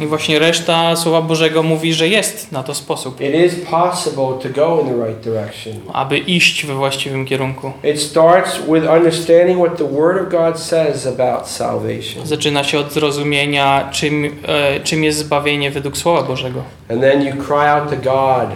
[0.00, 4.48] I właśnie reszta Słowa Bożego mówi, że jest na to sposób, It is possible to
[4.54, 5.74] go in the right direction.
[5.92, 7.72] aby iść we właściwym kierunku.
[7.84, 12.26] It starts with understanding what the Word of God says about salvation.
[12.26, 16.62] Zaczyna się od zrozumienia, czym, e, czym jest zbawienie według Słowa Bożego.
[16.90, 18.48] And then you cry out to God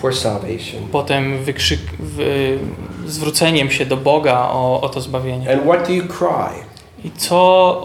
[0.00, 0.88] for salvation.
[0.92, 1.80] Potem wykrzyk,
[3.06, 5.52] zwróceniem się do Boga o, o to zbawienie.
[5.52, 6.64] And what do you cry?
[7.04, 7.36] I co,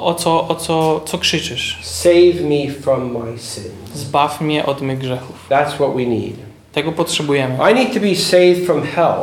[0.06, 1.80] o co, o co, co krzyczysz?
[1.82, 3.70] Save me from my sins.
[3.94, 5.36] Zbaw mnie od mych grzechów.
[5.50, 6.36] That's what we need.
[6.74, 7.58] Tego potrzebujemy.
[7.72, 9.16] I need to be saved from hell.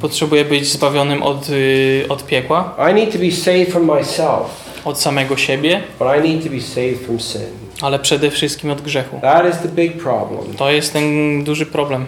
[0.00, 4.70] Potrzebuję być zbawionym od, y, od piekła, I need to be saved from myself.
[4.84, 7.40] od samego siebie, But I need to be saved from sin.
[7.82, 9.20] ale przede wszystkim od grzechu.
[9.22, 10.54] That is the big problem.
[10.56, 11.04] To jest ten
[11.44, 12.06] duży problem.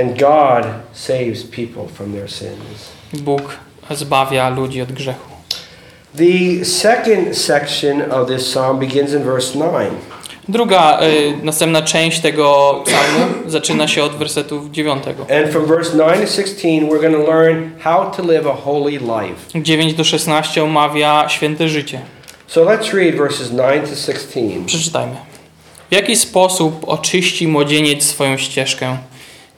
[0.00, 2.92] And God saves people from their sins.
[3.12, 3.58] Bóg
[3.90, 5.34] zbawia ludzi od grzechu.
[6.14, 9.92] The second section of this psalm begins in verse 9.
[10.48, 15.04] Druga, y, następna część tego psalmu zaczyna się od wersetu 9.
[15.06, 18.98] And from verse 9 to 16, we're going to learn how to live a holy
[18.98, 19.60] life.
[19.62, 22.00] 9 do 16 omawia święte życie.
[22.46, 24.64] So let's read verses 9 to 16.
[24.66, 25.16] Przeczytajmy.
[25.90, 28.96] W jaki sposób oczyści młodzieniec swoją ścieżkę,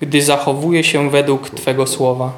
[0.00, 2.32] gdy zachowuje się według Twego słowa?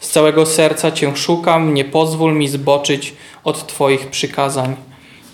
[0.00, 3.14] Z całego serca Cię szukam, nie pozwól mi zboczyć
[3.44, 4.76] od Twoich przykazań.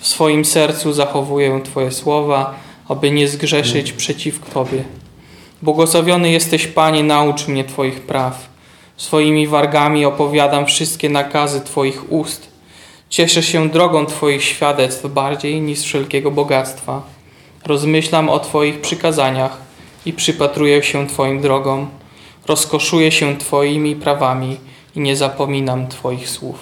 [0.00, 2.54] W swoim sercu zachowuję Twoje słowa,
[2.88, 4.84] aby nie zgrzeszyć przeciw Tobie.
[5.62, 8.48] Błogosławiony jesteś, Panie, naucz mnie Twoich praw.
[8.96, 12.50] Swoimi wargami opowiadam wszystkie nakazy Twoich ust.
[13.08, 17.02] Cieszę się drogą Twoich świadectw bardziej niż wszelkiego bogactwa.
[17.66, 19.69] Rozmyślam o Twoich przykazaniach
[20.06, 21.88] i przypatruję się Twoim drogom.
[22.48, 24.56] Rozkoszuję się Twoimi prawami
[24.96, 26.58] i nie zapominam Twoich słów.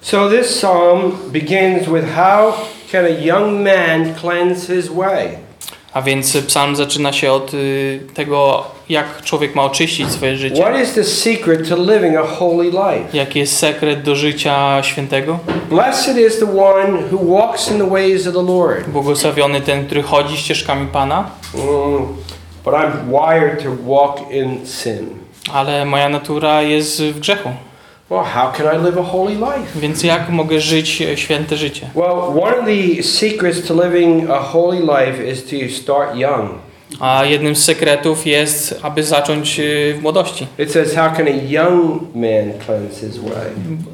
[0.00, 2.52] So this psalm begins with how
[2.92, 5.28] can a young man cleanse his way?
[5.92, 10.62] A więc psalm zaczyna się od y, tego, jak człowiek ma oczyścić swoje życie.
[10.62, 13.04] What is the secret to living a holy life?
[13.12, 15.38] Jaki jest sekret do życia świętego?
[15.70, 18.88] Blessed is the one who walks in the ways of the Lord.
[18.88, 22.06] Błogosławiony ten, który chodzi ścieżkami Pana, Mm,
[22.64, 25.08] but I'm wired to walk in sin.
[25.52, 27.48] ale moja natura jest w grzechu.
[28.10, 29.80] Well, how can I live a holy life?
[29.80, 31.86] Więc jak mogę żyć e, święte życie?
[31.94, 36.50] Well, one of the secrets to living a holy life is to start young.
[37.00, 40.46] A jednym z sekretów jest, aby zacząć y, w młodości.
[40.58, 43.32] It says, How can a young man cleanse his way?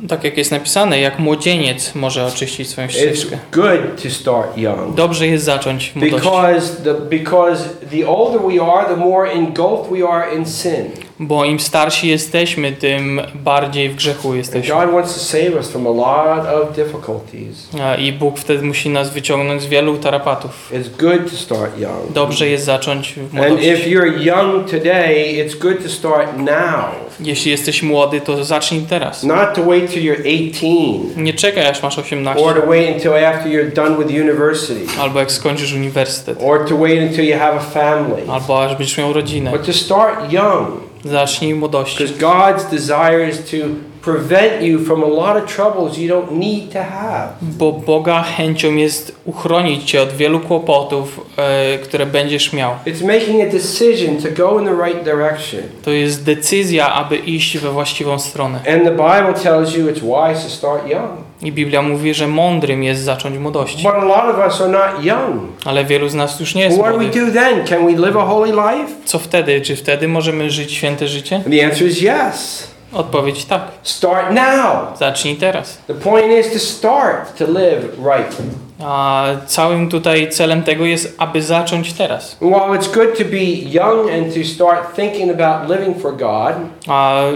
[0.08, 3.38] Tak jak jest napisane, jak młodzieniec może oczyścić swoją It's ścieżkę.
[3.52, 4.94] good to start young.
[4.94, 9.92] Dobrze jest zacząć w młodości, Because the, because the older we are, the more engulfed
[9.98, 10.84] we are in sin.
[11.22, 14.74] Bo im starsi jesteśmy, tym bardziej w grzechu And jesteśmy.
[14.74, 17.68] God wants to save us from a lot of difficulties.
[17.82, 20.72] A I Bóg wtedy musi nas wyciągnąć z wielu tarapatów.
[20.72, 22.12] It's good to start young.
[22.12, 23.96] Dobrze jest zacząć w And if młodości.
[23.96, 27.10] you're young today, it's good to start now.
[27.20, 29.22] Jeśli jesteś młody, to zacznij teraz.
[29.22, 33.24] Not to wait till you're 18 Nie czekaj aż masz 18, or to wait until
[33.24, 37.56] after you're done with university albo jak skończysz uniwersytet, or to wait until you have
[37.56, 38.22] a family.
[38.32, 39.50] albo aż będziesz miał rodzinę.
[39.50, 40.89] But to start young.
[41.04, 42.04] Zacznij młodości.
[42.04, 43.56] Because God's desire is to
[44.02, 47.28] prevent you from a lot of troubles you don't need to have.
[47.42, 52.72] Bo Boga chęcią jest uchronić cię od wielu kłopotów, e, które będziesz miał.
[52.86, 55.60] It's making a decision to go in the right direction.
[55.82, 58.58] To jest decyzja, aby iść we właściwą stronę.
[58.58, 61.29] And the Bible tells you it's wise to start young.
[61.42, 63.82] I Biblia mówi, że mądrym jest zacząć młodości.
[63.82, 65.42] But a lot of us are not young.
[65.64, 67.66] Ale wielu z nas już nie jest What we do then?
[67.66, 68.92] Can we live a holy life?
[69.04, 69.60] Co wtedy?
[69.60, 71.36] Czy wtedy możemy żyć święte życie?
[71.36, 72.70] And the answer is yes.
[72.92, 73.62] Odpowiedź tak.
[73.82, 74.98] Start now.
[74.98, 75.78] Zacznij teraz.
[75.86, 77.82] The point is to start to live
[78.16, 78.36] right.
[78.84, 82.36] A całym tutaj celem tego jest, aby zacząć teraz.
[82.40, 86.54] While it's good to be young and to start thinking about living for God,
[86.88, 87.34] A y,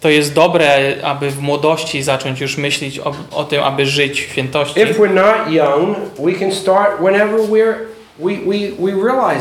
[0.00, 4.30] to jest dobre, aby w młodości zacząć już myśleć o, o tym, aby żyć w
[4.32, 4.80] świętości.
[4.80, 7.74] if we're not young, we can start whenever we're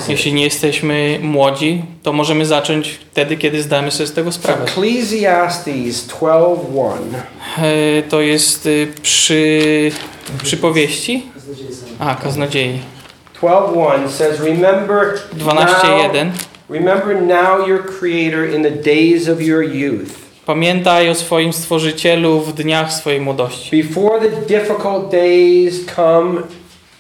[0.08, 4.64] Jeśli nie jesteśmy młodzi, to możemy zacząć wtedy, kiedy zdamy sobie z tego sprawę.
[4.64, 6.94] Ecclesiastes 12:1.
[7.58, 9.92] E, To jest y, przy
[10.44, 11.24] przypowieści?
[12.00, 12.80] A, kaznodziei.
[13.42, 16.32] 12:1 says, "Remember now, 12.1
[16.70, 20.10] remember now your creator in the days of your youth,
[20.46, 23.84] Pamiętaj o swoim Stworzycielu w dniach swojej młodości.
[23.84, 26.42] before the difficult days come,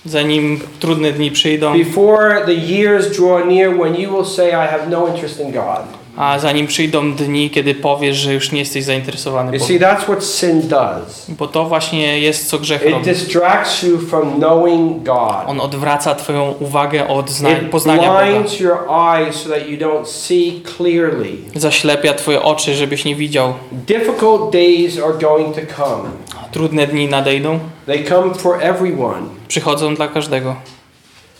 [0.06, 4.90] Zanim trudne dni przyjdą, before the years draw near when you will say I have
[4.90, 5.80] no interest in God."
[6.18, 9.68] a zanim przyjdą dni, kiedy powiesz, że już nie jesteś zainteresowany You Bogiem.
[9.80, 11.26] see, that's what sin does.
[11.30, 13.06] Bo to właśnie jest, co grzech It robi.
[13.06, 15.44] distracts you from knowing God.
[15.48, 18.26] On odwraca twoją uwagę od It poznania Boga.
[18.26, 21.32] blinds your eyes so that you don't see clearly.
[21.56, 23.54] Zaślepia twoje oczy, żebyś nie widział.
[23.72, 26.10] Difficult days are going to come.
[26.52, 29.22] Trudne dni nadejdą, They come for everyone.
[29.48, 30.56] przychodzą dla każdego.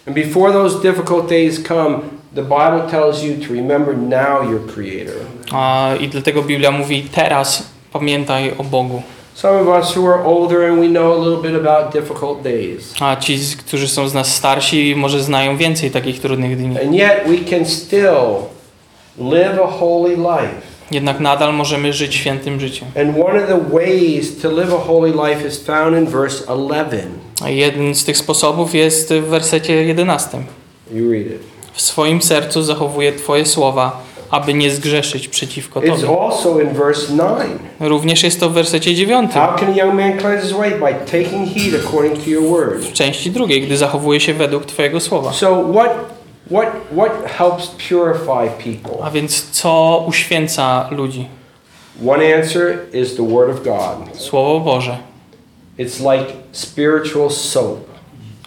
[0.08, 2.00] And before those difficult days come,
[2.36, 5.16] the Bible tells you to remember now your Creator.
[5.52, 9.02] A, I dlatego Biblia mówi teraz pamiętaj o Bogu.
[9.34, 12.94] Some of us who are older and we know a little bit about difficult days.
[13.02, 16.80] A ci, którzy są z nas starsi, może znają więcej takich trudnych dni.
[16.86, 18.36] And yet we can still
[19.18, 20.75] live a holy life.
[20.92, 22.88] Jednak nadal możemy żyć świętym życiem.
[23.02, 27.08] And one of the ways to live a holy life is found in verse 11.
[27.44, 30.38] A jeden z tych sposobów jest w wersecie 11.
[30.94, 31.40] You read it.
[31.74, 36.20] W swoim sercu zachowuje Twoje słowa, aby nie zgrzeszyć przeciwko It's Tobie.
[36.22, 37.30] also in verse 9.
[37.80, 39.32] Również jest to w wersecie 9.
[39.32, 40.72] How can a young man cleanse his way?
[40.72, 42.82] By taking heed according to your word.
[42.84, 45.34] W części drugiej, gdy zachowuje się według Twojego słowa.
[45.34, 46.15] So what
[46.52, 49.04] what what helps purify people?
[49.04, 51.28] A więc co uświęca ludzi?
[52.08, 54.18] One answer is the word of God.
[54.18, 54.98] Słowo Boże.
[55.78, 57.90] It's like spiritual soap.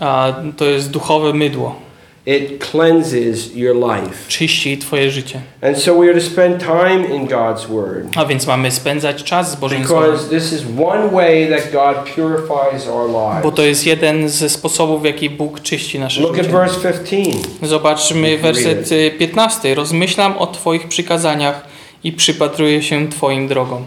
[0.00, 1.87] A to jest duchowe mydło.
[2.36, 4.28] It cleanses your life.
[4.28, 5.40] Czyści Twoje życie.
[5.62, 9.50] And so we are to spend time in God's word A więc mamy spędzać czas
[9.50, 10.10] z Bożym Słowem.
[10.12, 13.54] because this is one way that God purifies our Bo lives.
[13.56, 16.52] to jest jeden ze sposobów, w jaki Bóg czyści nasze Look at życie.
[16.52, 17.16] verse 15.
[17.62, 19.74] Zobaczmy werset y, 15.
[19.74, 21.62] Rozmyślam o Twoich przykazaniach
[22.04, 23.84] i przypatruję się Twoim drogom.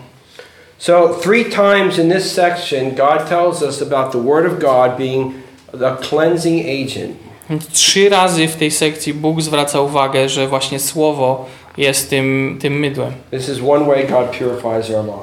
[0.78, 5.32] So, three times in this section, God tells us about the Word of God being
[5.80, 7.12] the cleansing agent.
[7.52, 11.46] Więc Trzy razy w tej sekcji Bóg zwraca uwagę, że właśnie Słowo
[11.78, 13.12] jest tym, tym mydłem.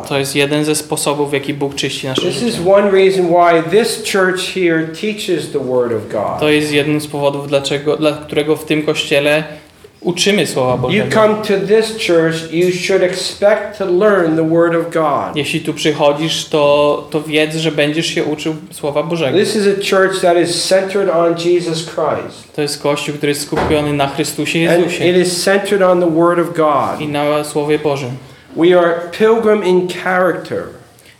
[0.08, 2.50] To jest jeden ze sposobów, w jaki Bóg czyści nasze This życie.
[6.40, 9.44] To jest jeden z powodów, dlaczego, dla którego w tym kościele
[10.00, 11.10] uczymy Słowa You Bożego.
[11.12, 15.36] come to this church, you should expect to learn the Word of God.
[15.36, 19.38] Jeśli tu przychodzisz, to, to wiedz, że będziesz się uczył Słowa Bożego.
[19.38, 22.52] This is a church that is centered on Jesus Christ.
[22.56, 26.10] To jest Kościół, który jest skupiony na Chrystusie And Jezusie it is centered on the
[26.10, 27.00] Word of God.
[27.00, 28.10] i na Słowie Bożym.
[28.56, 30.62] We are pilgrim in character.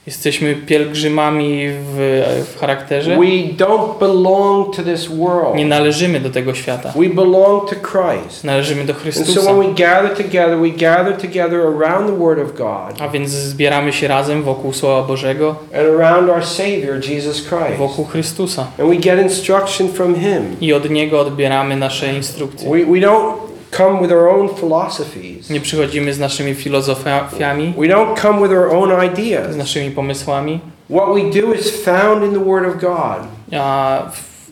[0.08, 2.22] Jesteśmy pielgrzymami w,
[2.54, 3.16] w charakterze.
[3.16, 5.56] We don't belong to this world.
[5.56, 6.92] Nie należymy do tego świata.
[6.96, 8.44] We belong to Christ.
[8.44, 9.40] Należymy do And Chrystusa.
[9.40, 13.30] so when we gather together, we gather together around the Word of God A więc
[13.30, 17.78] zbieramy się razem wokół Słowa Bożego, and around our Savior, Jesus Christ.
[17.78, 18.66] wokół Chrystusa.
[18.78, 20.56] And we get instruction from Him.
[20.60, 22.70] I od Niego odbieramy nasze instrukcje.
[22.70, 23.32] We, we don't
[23.70, 28.76] come with our own philosophies, Nie przychodzimy z naszymi filozofiami, we don't come with our
[28.76, 29.56] own z ideas.
[29.56, 30.60] naszymi pomysłami.
[30.90, 33.18] What we do is found in the Word of God.
[33.60, 34.02] A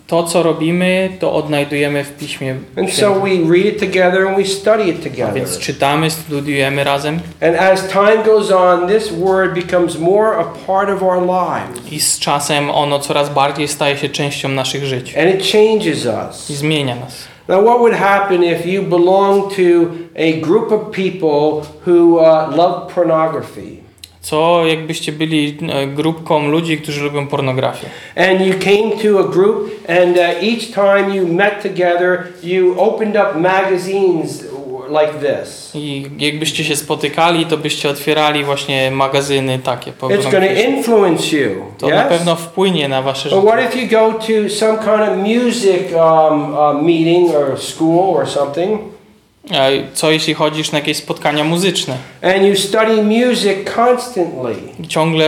[0.07, 4.45] to, co robimy, to odnajdujemy w Piśmie And so we read it together and we
[4.45, 5.35] study it A together.
[5.35, 10.89] więc czytamy, studiujemy razem And as time goes on, this Word becomes more a part
[10.91, 11.93] of our lives.
[11.93, 16.09] i z czasem ono coraz bardziej staje się częścią naszych żyć And it changes i
[16.29, 16.47] us.
[16.59, 17.15] zmienia nas.
[17.49, 18.83] Now, what would happen if you
[19.57, 23.87] to a group of people who uh, love pornography?
[24.21, 27.87] Co jakbyście byli e, grupką ludzi, którzy lubią pornografię.
[28.17, 33.17] And you came to a group, and uh, each time you met together, you opened
[33.17, 34.45] up magazines
[34.89, 35.13] like
[35.43, 35.71] this.
[35.75, 41.51] I jakbyście się spotykali, to byście otwierali właśnie magazyny takie It's going to influence you.
[41.79, 42.09] To na Yes?
[42.09, 43.53] pewno wpłynie na wasze But życie.
[43.53, 48.29] what if you go to some kind of music um, uh, meeting or school or
[48.29, 48.79] something,
[49.95, 54.55] Co jeśli chodzisz na jakieś spotkania muzyczne and you study music constantly?
[54.89, 55.27] ciągle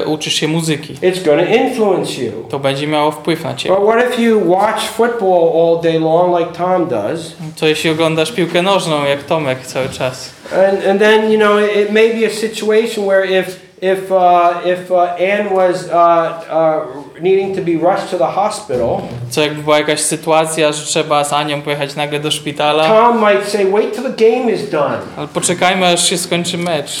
[0.00, 0.94] e, uczysz się muzyki?
[0.94, 2.32] It's going to influence you.
[2.50, 3.74] To będzie miało wpływ na ciebie.
[3.74, 7.32] But what if you watch football all day long like Tom does?
[7.56, 10.30] Co jeśli oglądasz piłkę nożną jak Tomek cały czas?
[10.52, 13.50] And, and then, you know, it may be a situation where if,
[13.82, 19.00] if, uh, if uh, Anne was uh, uh, needing to be rushed to the hospital,
[19.30, 23.48] Co jakby była jakaś sytuacja, że trzeba z Anią pojechać nagle do szpitala, Tom might
[23.48, 27.00] say, "Wait till the game is done." ale poczekajmy aż się skończy mecz.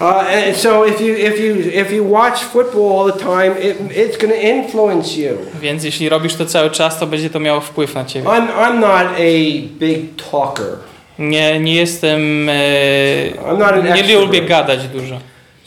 [0.00, 0.04] Uh,
[0.46, 4.16] and so if you if you if you watch football all the time, it, it's
[4.16, 5.38] going to influence you.
[5.60, 8.26] Więc jeśli robisz to cały czas, to będzie to miało wpływ na ciebie.
[8.28, 9.32] I'm I'm not a
[9.78, 10.66] big talker.
[11.18, 12.48] Nie, nie jestem.
[12.48, 12.52] E,
[13.30, 15.18] I'm not an nie lubię gadać dużo.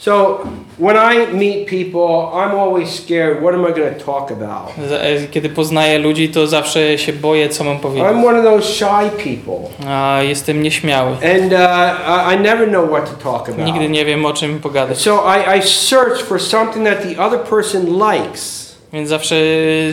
[0.02, 0.38] So
[0.78, 3.40] when I meet people, I'm always scared.
[3.40, 4.70] What am I going to talk about?
[4.78, 8.08] E, Kiedy poznaję ludzi, to zawsze się boję, co mam powiedzieć.
[8.10, 11.10] I'm one of those shy people, A jestem nieśmiały.
[11.10, 13.66] and uh, I never know what to talk about.
[13.66, 14.98] Nigdy nie wiem, o czym pogadać.
[14.98, 18.62] So I, I search for something that the other person likes.
[18.92, 19.36] Więc zawsze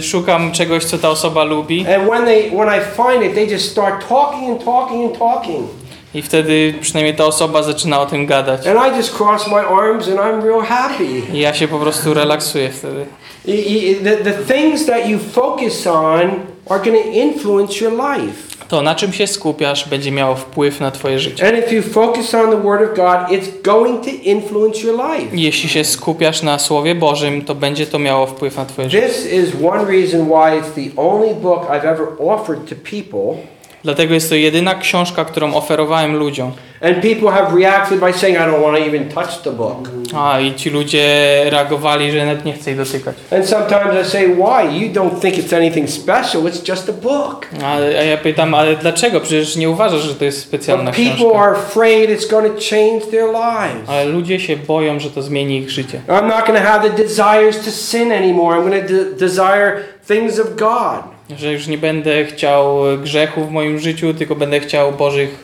[0.01, 1.85] szukam czegoś, co ta osoba lubi.
[1.95, 5.67] And when they when I find it, they just start talking and talking and talking.
[6.13, 8.67] I wtedy przynajmniej ta osoba zaczyna o tym gadać.
[8.67, 11.21] And I just cross my arms and I'm real happy.
[11.33, 13.05] I ja się po prostu relaksuję wtedy.
[13.47, 16.21] Y- y- The, the things that you focus on
[16.69, 18.49] are going to influence your life.
[18.67, 21.47] To, na czym się skupiasz, będzie miało wpływ na twoje życie.
[21.47, 25.27] And if you focus on the Word of God, it's going to influence your life.
[25.37, 29.07] Jeśli się skupiasz na Słowie Bożym, to będzie to miało wpływ na twoje życie.
[29.07, 33.41] This is one reason why it's the only book I've ever offered to people.
[33.83, 36.51] Dlatego jest to jedyna książka, którą oferowałem ludziom.
[36.81, 39.89] And people have reacted by saying, I don't want to even touch the book.
[40.15, 41.05] A i ci ludzie
[41.49, 43.15] reagowali, że nawet nie chcę jej dotykać.
[43.31, 44.79] And sometimes I say, Why?
[44.85, 47.47] You don't think it's anything special, it's just a book.
[47.63, 49.19] A, a ja pytam, ale dlaczego?
[49.21, 51.39] Przecież nie uważasz, że to jest specjalna But people książka.
[51.39, 53.89] are afraid it's going to change their lives.
[53.89, 56.01] Ale ludzie się boją, że to zmieni ich życie.
[56.07, 58.57] I'm not going to have the desires to sin anymore.
[58.57, 59.71] I'm going to de- desire
[60.07, 61.18] things of God.
[61.37, 65.43] Że już nie będę chciał grzechu w moim życiu, tylko będę chciał Bożych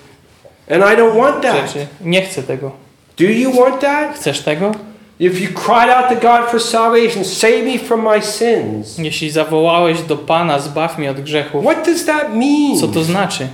[0.71, 1.55] And I don't want that.
[1.67, 1.87] rzeczy.
[2.01, 2.71] Nie chcę tego.
[3.19, 4.15] Do you want that?
[4.15, 4.71] Chcesz tego?
[5.19, 8.97] If you cried out to God for salvation, save me from my sins.
[8.97, 12.79] Jeśli zawołałeś do Pana, zbaw mnie od grzechu, What does that mean?
[12.79, 13.47] co to znaczy?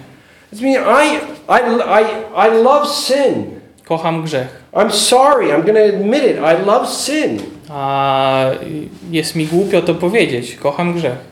[0.53, 1.15] It means I,
[1.49, 1.59] I,
[2.01, 2.05] I,
[2.47, 3.45] I love sin.
[3.85, 4.47] Kocham grzech.
[4.73, 5.47] I'm sorry.
[5.47, 6.37] I'm going to admit it.
[6.37, 7.39] I love sin.
[7.69, 8.45] A
[9.11, 10.55] jest mi głupio to powiedzieć.
[10.55, 11.30] Kocham grzech.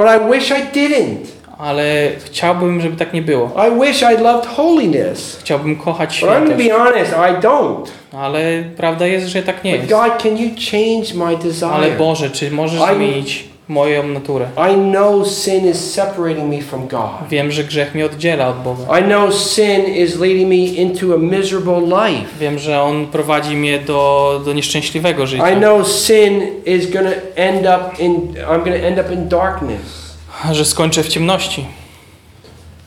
[0.00, 1.16] But I wish I didn't.
[1.58, 3.50] Ale chciałbym, żeby tak nie było.
[3.68, 5.36] I wish I loved holiness.
[5.40, 6.68] Chciałbym kochać But I'm świętość.
[6.68, 7.86] be honest, I don't.
[8.12, 9.92] Ale prawda jest, że tak nie But jest.
[9.92, 11.98] God, can you change my Ale desire?
[11.98, 14.46] Boże, czy możesz zmienić moją naturę?
[14.70, 17.28] I know sin is separating me from God.
[17.30, 18.98] Wiem, że grzech mnie oddziela od Boga.
[18.98, 22.26] I know sin is leading me into a miserable life.
[22.40, 25.56] Wiem, że On prowadzi mnie do, do nieszczęśliwego I życia.
[25.56, 30.16] know sin is going to end up in I'm going to end up in darkness.
[30.52, 31.66] Że skończę w ciemności.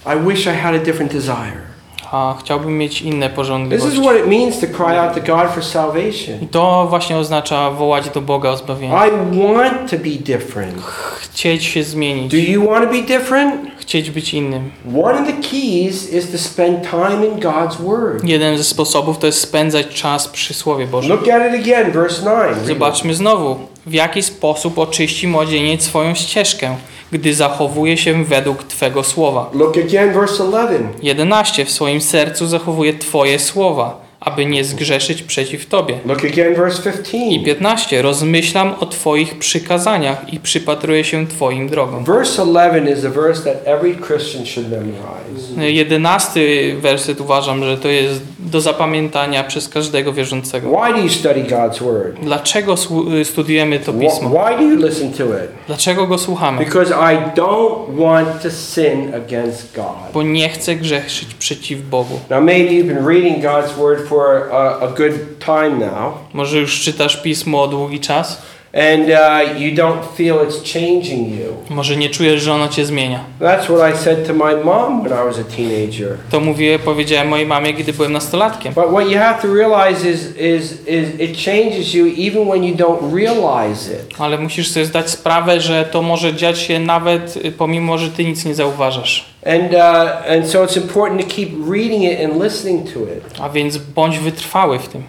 [0.05, 1.72] I wish I had a different desire.
[2.13, 4.01] A chciałbym mieć inne This is porządliwości.
[4.01, 6.41] what it means to cry out to God for salvation.
[6.41, 8.93] I to właśnie oznacza wołać do Boga o zbawienie.
[8.93, 10.81] I want to be different.
[11.21, 12.31] Chcieć się zmienić.
[12.31, 13.55] Do you want to be different?
[13.79, 14.71] Chcieć być innym.
[15.03, 18.23] One of the keys is to spend time in God's Word.
[18.23, 21.11] Jeden ze sposobów to jest spędzać czas przy Słowie Bożym.
[21.11, 22.37] Look at it again, verse 9.
[22.37, 22.67] Read it.
[22.67, 26.75] Zobaczmy znowu, w jaki sposób oczyści młodzieniec swoją ścieżkę,
[27.11, 29.49] gdy zachowuje się według Twego słowa.
[29.53, 30.89] Look again, verse 11.
[31.01, 31.65] 11.
[31.65, 35.99] W swoim sercu zachowuje Twoje słowa, aby nie zgrzeszyć przeciw Tobie.
[36.05, 37.45] Look again, verse I 15.
[37.45, 38.01] 15.
[38.01, 42.03] Rozmyślam o Twoich przykazaniach i przypatruję się Twoim drogom.
[42.03, 45.71] Verse 11 is a verse that every Christian should memorize.
[45.71, 46.39] 11
[46.77, 50.69] werset uważam, że to jest do zapamiętania przez każdego wierzącego.
[50.69, 52.19] Why do you study God's Word?
[52.21, 54.29] Dlaczego słu- studiujemy to pismo?
[54.29, 55.49] Why do you listen to it?
[55.67, 56.65] Dlaczego go słuchamy?
[56.65, 59.85] Because I don't want to sin against God.
[60.13, 62.19] Bo nie chcę grzeszyć przeciw Bogu.
[62.29, 66.81] Now, maybe you've been reading God's Word for a, a good time now, Może już
[66.81, 68.41] czytasz pismo długi czas?
[68.73, 71.53] And uh, you don't feel it's changing you.
[71.69, 73.23] Może nie czujesz, że ono cię zmienia.
[73.39, 76.17] That's what I said to my mom when I was a teenager.
[76.31, 78.73] To mówię, powiedziałem mojej mamie, gdy byłem nastolatkiem.
[78.73, 82.75] But what you have to realize is, is, is it changes you even when you
[82.75, 84.19] don't realize it.
[84.19, 88.25] Ale musisz sobie zdać sprawę, że to może dziać się nawet y, pomimo, że ty
[88.25, 89.25] nic nie zauważasz.
[89.45, 93.41] And, uh, and so it's important to keep reading it and listening to it.
[93.41, 95.03] A więc bądź wytrwały w tym.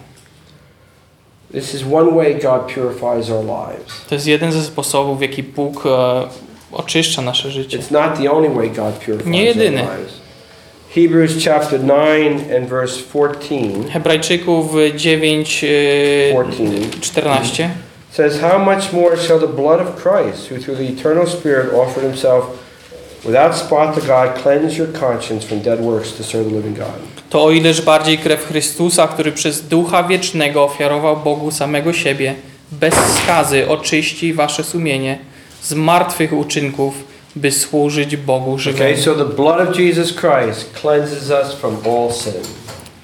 [1.44, 1.44] This is one way God purifies our lives.
[4.09, 5.89] To jest jeden ze sposobów, w jaki Bóg e,
[6.71, 7.79] oczyszcza nasze życie.
[7.79, 9.81] It's not the only way God purifies Nie our jedyny.
[9.81, 10.13] lives.
[10.89, 16.67] Hebrews chapter 9 and verse 14 Hebrajczyków 9, e, 14.
[17.01, 17.69] 14.
[18.11, 22.03] says, How much more shall the blood of Christ, who through the eternal Spirit offered
[22.03, 22.43] himself
[23.25, 27.01] without spot to God, cleanse your conscience from dead works to serve the living God?
[27.35, 32.35] To o ileż bardziej krew Chrystusa, który przez Ducha Wiecznego ofiarował Bogu samego siebie,
[32.71, 35.19] bez skazy oczyści wasze sumienie
[35.61, 36.93] z martwych uczynków,
[37.35, 39.01] by służyć Bogu Okay, żywemu.
[39.01, 42.41] so the blood of Jesus Christ cleanses us from all sin.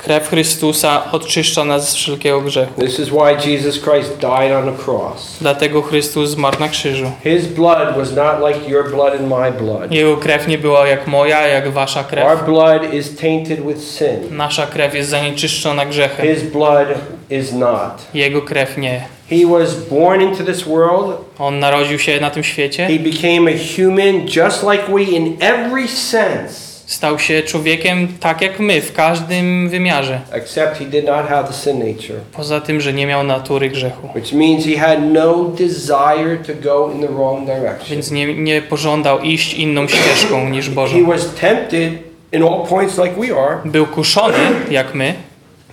[0.03, 2.81] Krew Chrystusa oczyszcza nas z wszelkiego grzechu.
[2.81, 5.37] This is why Jesus Christ died on the cross.
[5.41, 7.11] Dlatego Chrystus zmarł na krzyżu.
[7.23, 9.91] His blood was not like your blood and my blood.
[9.91, 12.45] Jego krew nie była jak moja, jak wasza Our krew.
[12.45, 14.37] blood is tainted with sin.
[14.37, 16.25] Nasza krew jest zanieczyszczona grzechem.
[16.35, 16.87] His blood
[17.29, 17.91] is not.
[18.13, 19.01] Jego krew nie.
[19.29, 21.17] He was born into this world.
[21.39, 22.87] On narodził się na tym świecie.
[22.87, 28.59] He became a human just like we in every sense, Stał się człowiekiem tak jak
[28.59, 30.21] my, w każdym wymiarze.
[30.33, 34.07] except he did not have the sin nature, Poza tym, że nie miał natury grzechu.
[34.15, 37.89] which means he had no desire to go in the wrong direction.
[37.89, 41.05] Więc nie, nie pożądał iść inną ścieżką niż He Bożą.
[41.05, 41.93] was tempted
[42.31, 44.37] in all points like we are, Był kuszony
[44.71, 45.13] jak my,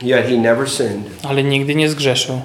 [0.03, 1.07] yet he never sinned.
[1.29, 2.41] ale nigdy nie zgrzeszył.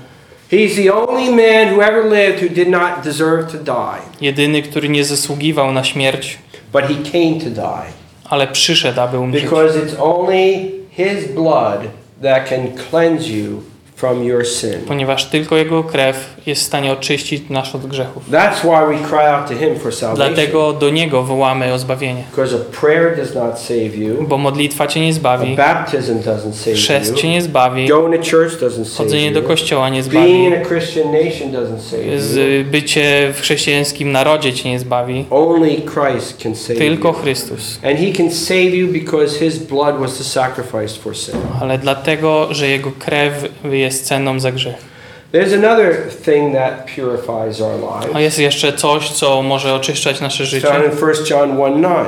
[0.52, 4.90] He's the only man who ever lived who did not deserve to die, Jedyny, który
[4.90, 6.38] nie zasługiwał na śmierć,
[6.72, 8.03] but he came to die
[8.34, 9.44] ale przyszedł, aby umrzeć.
[9.44, 11.80] because it's only his blood
[12.22, 13.64] that can cleanse you
[13.96, 14.74] from your sin.
[14.88, 18.24] Ponieważ tylko Jego krew jest w stanie oczyścić nas od grzechów.
[18.32, 20.34] That's why we cry out to him for salvation.
[20.34, 22.24] Dlatego do Niego wołamy o zbawienie.
[22.32, 26.54] Because a prayer does not save you, Bo modlitwa Cię nie a zbawi, baptism doesn't
[26.54, 30.04] save chrzest Cię nie zbawi, going to church doesn't save chodzenie do you, kościoła nie
[30.04, 32.20] being in zbawi, a Christian nation doesn't save you.
[32.20, 35.26] z bycie w chrześcijańskim narodzie Cię nie zbawi.
[35.30, 37.14] Only Christ can save Tylko you.
[37.14, 37.80] Chrystus.
[37.84, 41.36] And he can save you because his blood was the sacrifice for sin.
[41.62, 43.34] Ale dlatego, że Jego krew
[43.84, 44.94] jest ceną za grzech.
[45.34, 48.16] There's another thing that purifies our lives.
[48.16, 50.68] A jest jeszcze coś, co może oczyszczać nasze życie.
[50.68, 52.06] Found 1 John 1:9.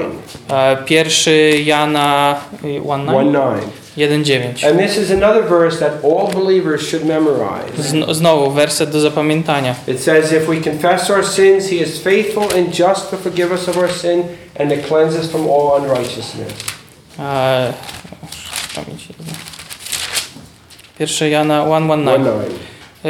[0.49, 3.59] E, pierwszy Jana e, 1:9.
[3.97, 4.69] 1:9.
[4.69, 7.71] And this is another verse that all believers should memorize.
[8.11, 9.75] Znowu werset do zapamiętania.
[9.87, 13.67] It says if we confess our sins he is faithful and just to forgive us
[13.67, 14.23] of our sin
[14.59, 16.53] and to cleanse us from all unrighteousness.
[17.19, 17.73] Uh,
[20.99, 22.31] 1 Jana 119.
[23.05, 23.09] Y,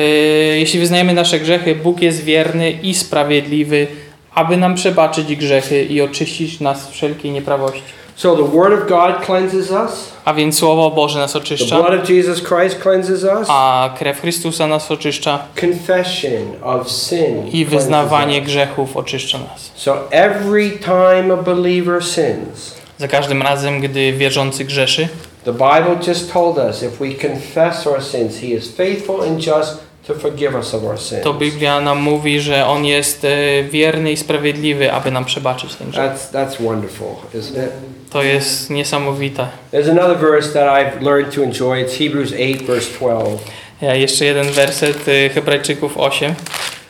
[0.60, 3.88] jeśli wyznajemy nasze grzechy, Bóg jest wierny i sprawiedliwy,
[4.36, 7.82] aby nam przebaczyć grzechy i oczyścić nas wszelkiej nieprawości.
[8.16, 10.14] So the word of God cleanses us.
[10.26, 11.76] A więc słowo Boże nas oczyszcza.
[11.76, 13.48] The blood of Jesus Christ cleanses us.
[13.50, 15.40] A krew Chrystusa nas oczyszcza.
[15.62, 17.48] Confession of sin.
[17.52, 19.72] I wyznawanie grzechów oczyszcza nas.
[19.76, 22.76] So every time a believer sins.
[22.98, 25.08] Za każdym razem, gdy wierzący grzeszy
[25.46, 29.78] the Bible just told us if we confess our sins, He is faithful and just
[30.08, 31.24] to forgive us of our sins.
[31.24, 35.90] to Biblia nam mówi, że On jest e, wierny i sprawiedliwy, aby nam przebaczyć ten
[35.90, 36.12] grzech.
[36.12, 37.72] That's, that's wonderful, isn't it?
[38.10, 39.48] To jest niesamowite.
[39.72, 41.84] There's another verse that I've learned to enjoy.
[41.84, 43.38] It's Hebrews 8, verse 12.
[43.82, 46.36] Ja jeszcze jeden werset e, Hebrajczyków 8.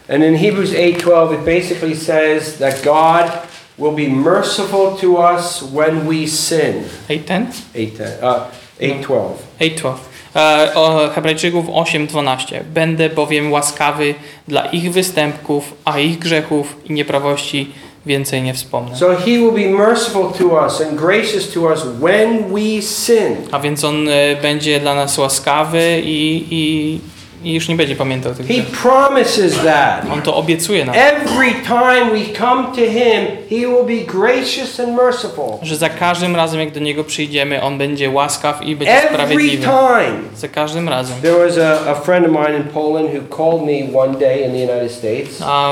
[0.10, 3.32] And in Hebrews 8:12 it basically says that God
[3.78, 6.84] will be merciful to us when we sin.
[7.10, 7.46] 8:10?
[7.76, 8.42] 8 uh
[8.80, 9.36] 8:12.
[9.60, 9.94] 8:12.
[10.36, 12.64] E, o Hebrajczyków 8:12.
[12.74, 14.16] Będę bowiem łaskawy
[14.48, 17.72] dla ich występków, a ich grzechów i nieprawości
[18.06, 18.96] więcej nie wspomnę.
[18.96, 23.36] So he will be merciful to us and gracious to us when we sin.
[23.52, 27.00] A więc On e, będzie dla nas łaskawy i, i,
[27.46, 30.06] i już nie będzie pamiętał tych He promises that.
[30.14, 34.96] On to obiecuje nam, Every time we come to him, he will be gracious and
[34.96, 35.46] merciful.
[35.62, 39.64] że za każdym razem jak do Niego przyjdziemy, On będzie łaskaw i będzie Every sprawiedliwy.
[39.64, 40.12] time.
[40.36, 41.16] Za każdym razem.
[41.22, 44.52] There was a, a friend of mine in Poland who called me one day in
[44.52, 45.42] the United States.
[45.46, 45.72] A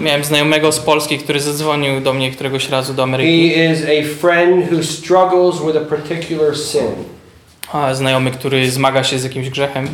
[0.00, 3.50] miałem znajomego z Polski, który zadzwonił do mnie któregoś razu do Ameryki.
[3.54, 6.90] He is a friend who struggles with a particular sin.
[7.72, 9.88] A znajomy, który zmaga się z jakimś grzechem.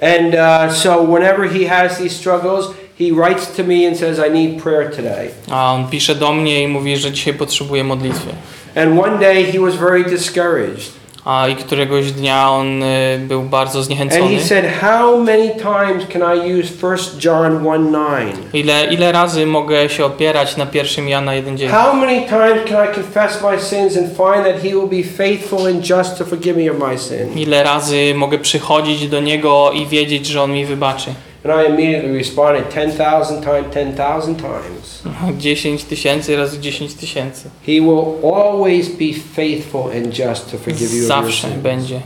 [0.00, 4.28] And uh, so whenever he has these struggles, he writes to me and says, I
[4.28, 5.30] need prayer today.
[5.50, 8.30] A on pisze do mnie i mówi, że dzisiaj potrzebuje modlitwy.
[8.74, 11.01] And one day he was very discouraged.
[11.24, 14.36] A i któregoś dnia on y, był bardzo And zniechęcony.
[14.36, 18.36] he said, How many times can I use 1 John 1 9?
[18.52, 21.68] Ile, ile razy mogę się opierać na pierwszym Jana 1.9?
[21.70, 25.66] How many times can I confess my sins and find that he will be faithful
[25.66, 27.38] and just to forgive me of my sin?
[27.38, 31.14] Ile razy mogę przychodzić do Niego i wiedzieć, że On mi wybaczy?
[31.44, 35.02] And I immediately responded 10,000 times 10,000 times.
[35.38, 37.48] 10 tysięcy razy 10 tysięcy.
[37.66, 41.62] He will always be faithful and just to forgive you your Zawsze sins.
[41.62, 42.00] będzie.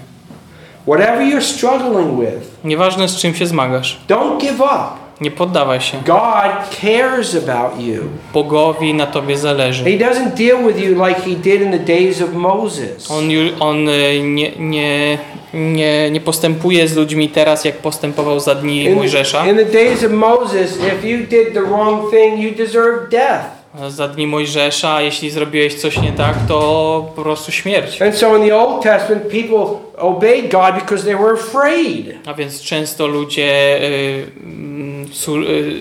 [0.87, 3.99] Whatever you're struggling with, Nieważne z czym się zmagasz.
[4.09, 5.07] don't give up.
[5.21, 5.99] Nie poddawaj się.
[6.07, 8.03] God cares about you.
[8.33, 9.85] Bogowi na tobie zależy.
[9.85, 13.11] He doesn't deal with you like he did in the days of Moses.
[13.11, 13.25] On,
[13.61, 15.19] on y, nie, nie,
[15.57, 19.47] nie, nie postępuje z ludźmi teraz, jak postępował za dni In, Mojżesza.
[19.47, 23.45] in the days of Moses, if you did the wrong thing, you deserved death.
[23.89, 28.03] Za dni Mojżesza, jeśli zrobiłeś coś nie tak, to po prostu śmierć.
[28.03, 32.07] And so in the Old Testament, people obeyed God because they were afraid.
[32.27, 35.07] A więc często ludzie y, mm,
[35.49, 35.81] y,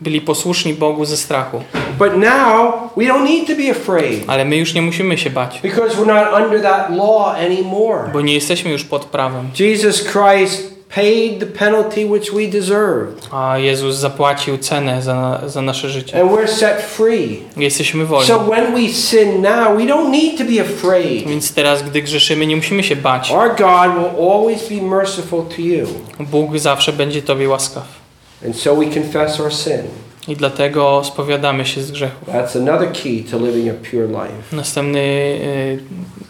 [0.00, 1.62] byli posłuszni Bogu ze strachu.
[1.98, 5.60] But now, we don't need to be afraid Ale my już nie musimy się bać,
[5.62, 8.10] because we're not under that law anymore.
[8.12, 9.48] bo nie jesteśmy już pod prawem.
[9.60, 15.88] Jesus Christ paid the penalty which we deserved, A Jezus zapłacił cenę za, za nasze
[15.90, 16.22] życie.
[16.22, 17.38] and we're set free.
[17.56, 18.28] Jesteśmy wolni.
[18.28, 21.28] So when we sin now, we don't need to be afraid.
[21.28, 23.30] Więc teraz, gdy grzeszymy, nie musimy się bać.
[23.30, 25.86] Our God will always be merciful to you.
[26.20, 28.03] Bóg zawsze będzie Tobie łaskaw.
[28.44, 29.82] And so we confess our sin.
[30.28, 32.28] I dlatego spowiadamy się z grzechów.
[32.28, 34.56] That's another key to living a pure life.
[34.56, 35.78] Następny y,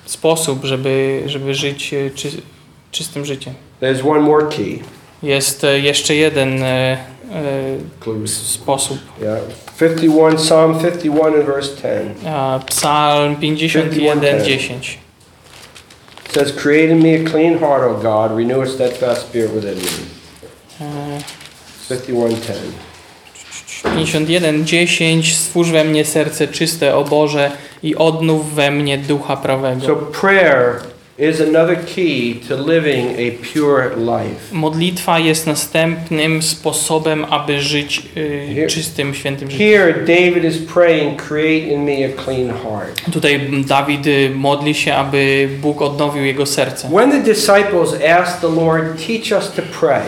[0.05, 2.31] sposób, żeby, żeby żyć y, czy,
[2.91, 3.55] czystym życiem.
[3.83, 4.79] There's one more key.
[5.23, 6.97] Jest y, jeszcze jeden y,
[8.25, 8.99] y, sposób.
[9.23, 9.39] Yeah.
[9.79, 12.27] 51, Psalm 51 and verse 10.
[12.27, 14.99] A, Psalm 51, 10.
[16.27, 19.79] It says, Create in me a clean heart, O God, renew a steadfast spirit within
[19.79, 20.24] me.
[21.91, 22.57] E, 51, 10.
[23.97, 25.37] 51, 10.
[25.37, 27.51] Stwórz we mnie serce czyste, o Boże,
[27.83, 29.87] i odnów we mnie ducha prawego.
[29.87, 30.81] So prayer
[31.19, 34.53] is another key to living a pure life.
[34.53, 39.69] Modlitwa jest następnym sposobem, aby żyć y, czystym, świętym życiem.
[39.69, 43.13] Here, David is praying, create in me a clean heart.
[43.13, 46.89] Tutaj Dawid y, modli się, aby Bóg odnowił jego serce.
[46.89, 50.03] When the disciples asked the Lord, teach us to pray,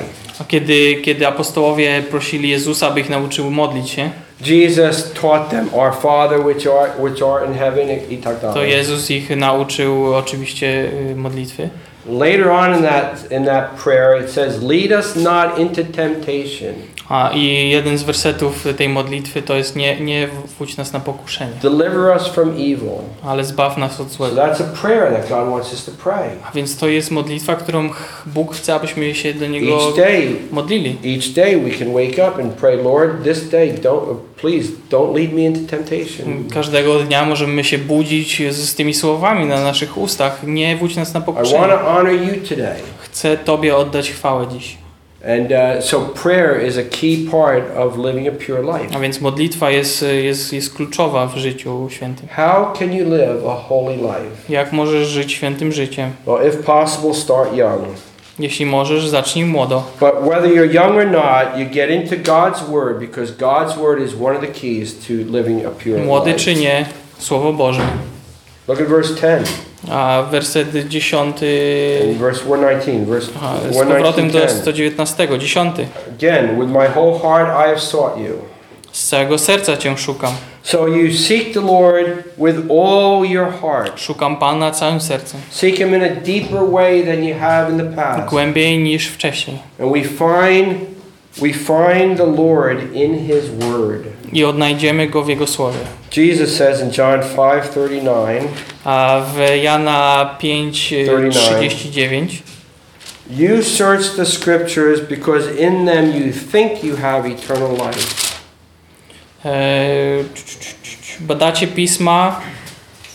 [0.44, 4.10] kiedy, kiedy apostołowie prosili Jezusa, aby ich nauczył modlić się,
[4.40, 8.70] Jesus taught them, Our Father which art, which art in heaven, i tak to dalej.
[8.70, 11.68] Jezus ich nauczył oczywiście y, modlitwy.
[12.08, 16.74] Later on in that, in that prayer, it says, Lead us not into temptation.
[17.08, 20.28] A i jeden z wersetów tej modlitwy to jest nie, nie
[20.58, 22.90] wódź nas na pokuszenie, Deliver us from evil.
[23.24, 24.36] ale zbaw nas od So złego.
[24.36, 26.28] that's a prayer that God wants us to pray.
[26.48, 27.90] A więc to jest modlitwa, którą
[28.26, 30.96] Bóg chce, abyśmy się do Niego Each day, modlili.
[31.16, 35.32] each day we can wake up and pray, Lord, this day, don't, please, don't lead
[35.32, 36.44] me into temptation.
[36.54, 40.40] Każdego dnia możemy się budzić z, tymi słowami na naszych ustach.
[40.46, 41.68] Nie wódź nas na I want pokuszenie.
[41.68, 42.76] to honor you today.
[42.98, 44.76] Chcę Tobie oddać chwałę dziś.
[45.28, 48.96] And uh, so prayer is a key part of living a pure life.
[48.96, 52.28] A więc modlitwa jest, jest, jest kluczowa w życiu świętym.
[52.28, 54.36] How can you live a holy life?
[54.48, 56.10] Jak możesz żyć świętym życiem?
[56.26, 57.82] Well, if possible, start young.
[58.38, 59.82] Jeśli możesz, zacznij młodo.
[60.00, 64.14] But whether you're young or not, you get into God's Word because God's Word is
[64.20, 66.44] one of the keys to living a pure Młody life.
[66.44, 66.86] czy nie,
[67.18, 67.82] Słowo Boże.
[68.68, 69.44] Look at verse 10
[69.90, 72.08] A werset 10.
[72.10, 73.04] and verse 119.
[73.06, 74.64] Verse Aha, z powrotem 119.
[74.64, 74.96] do 10.
[74.96, 75.72] 119.
[75.76, 75.88] 10.
[76.16, 78.32] Again, with my whole heart I have sought you.
[78.92, 80.32] Z całego serca Cię szukam.
[80.62, 82.06] So you seek the Lord
[82.38, 84.00] with all your heart.
[84.00, 85.40] Szukam Pana całym sercem.
[85.50, 88.30] Seek Him in a deeper way than you have in the past.
[88.30, 89.58] Głębiej niż wcześniej.
[89.80, 90.74] And we find
[91.42, 94.02] we find the Lord in His Word.
[94.32, 95.78] I odnajdziemy Go w Jego Słowie.
[96.16, 98.40] Jesus says in John 5:39,
[98.84, 100.94] A w Jana 5,
[101.30, 102.42] 39
[103.30, 108.26] "You search the Scriptures because in them you think you have eternal life."
[109.44, 110.24] e,
[111.20, 112.40] badacie Pisma,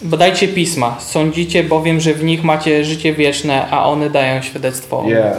[0.01, 5.03] badajcie Pisma, sądzicie bowiem, że w nich macie życie wieczne, a one dają świadectwo.
[5.07, 5.37] Yeah.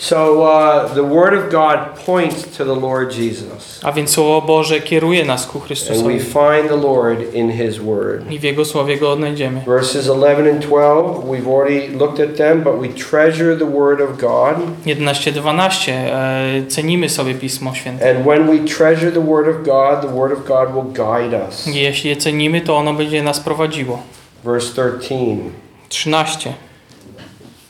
[0.00, 4.80] So uh, the Word of God points to the Lord Jesus, A więc Słowo Boże
[4.80, 6.20] kieruje nas ku and we Chrystusowi.
[6.20, 8.30] find the Lord in His Word.
[8.30, 9.60] I w Jego Słowie Go odnajdziemy.
[9.66, 14.10] Verses 11 and 12, we've already looked at them, but we treasure the Word of
[14.20, 14.56] God.
[14.86, 18.10] 11-12 e, cenimy sobie Pismo Święte.
[18.10, 21.68] And when we treasure the Word of God, the Word of God will guide us.
[21.68, 23.98] I Jeśli je cenimy, to ono będzie nas prowadziło.
[24.44, 25.14] Verse 13.
[25.88, 26.67] 13.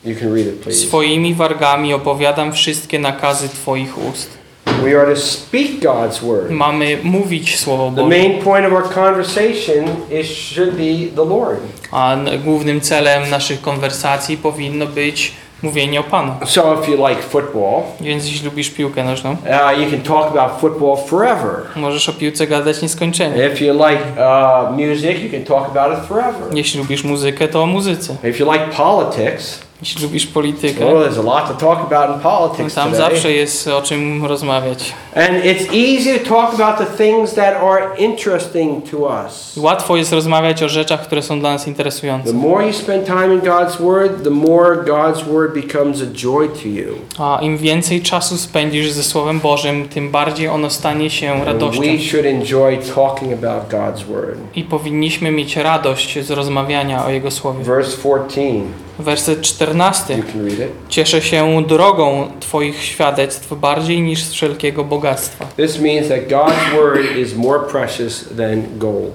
[0.09, 0.87] You can read it, please.
[0.87, 4.39] Swoimi wargami opowiadam wszystkie nakazy Twoich ust.
[4.85, 6.51] We are to speak God's Word.
[6.51, 8.09] Mamy mówić Słowo The Boże.
[8.19, 9.85] main point of our conversation
[10.21, 11.59] is should be the Lord.
[11.93, 15.33] A głównym celem naszych konwersacji powinno być
[15.63, 16.33] mówienie o Panu.
[16.47, 20.61] So if you like football, Więc jeśli lubisz piłkę nożną, uh, you can talk about
[20.61, 21.55] football forever.
[21.77, 23.47] możesz o piłce gadać nieskończenie.
[23.47, 26.43] If you like uh, music, you can talk about it forever.
[26.55, 28.17] Jeśli lubisz muzykę, to o muzyce.
[28.31, 32.23] If you like politics, Jeśli lubisz politykę, Well, there's a lot to talk about in
[32.23, 33.11] politics tam today.
[33.11, 34.93] zawsze jest o czym rozmawiać.
[35.15, 35.67] And it's
[35.97, 39.57] easy to talk about the things that are interesting to us.
[39.57, 42.33] Łatwo jest rozmawiać o rzeczach, które są dla nas The interesujące.
[42.33, 46.69] more you spend time in God's Word, the more God's Word becomes a joy to
[46.69, 46.95] you.
[47.19, 51.83] A im więcej czasu spędzisz ze Słowem Bożym, tym bardziej ono stanie się And radością.
[51.83, 54.39] we should enjoy talking about God's Word.
[54.55, 57.65] I powinniśmy mieć radość z rozmawiania o Jego Słowie.
[57.65, 58.61] Verse 14,
[58.99, 60.17] Werset 14.
[60.17, 60.69] you can read it.
[60.89, 65.47] Cieszę się drogą Twoich świadectw bardziej niż z wszelkiego bogactwa.
[65.57, 69.13] This means that God's Word is more precious than gold.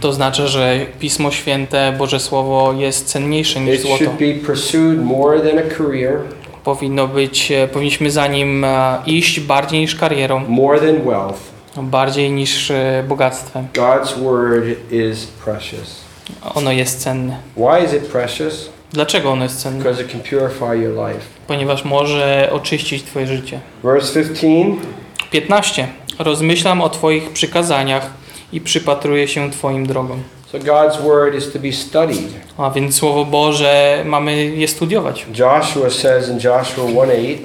[0.00, 4.04] To znaczy, że Pismo Święte, Boże Słowo jest cenniejsze niż It złoto.
[4.04, 6.18] should be pursued more than a career,
[6.64, 11.38] Powinno być, e, powinniśmy za nim e, iść bardziej niż karierą, more than wealth.
[11.76, 13.66] bardziej niż e, bogactwem.
[13.74, 16.00] God's Word is precious.
[16.54, 17.36] Ono jest cenne.
[17.56, 18.70] Why is it precious?
[18.92, 19.78] Dlaczego ono jest cenne?
[19.78, 21.20] Because it can purify your life.
[21.46, 23.60] Ponieważ może oczyścić Twoje życie.
[23.84, 24.76] Verse 15,
[25.30, 25.88] 15.
[26.18, 28.10] Rozmyślam o Twoich przykazaniach
[28.52, 30.22] i przypatruję się Twoim drogom.
[30.52, 32.30] so God's Word is to be studied.
[32.58, 35.26] A więc Słowo Boże mamy je studiować.
[35.38, 37.38] Joshua says in Joshua 1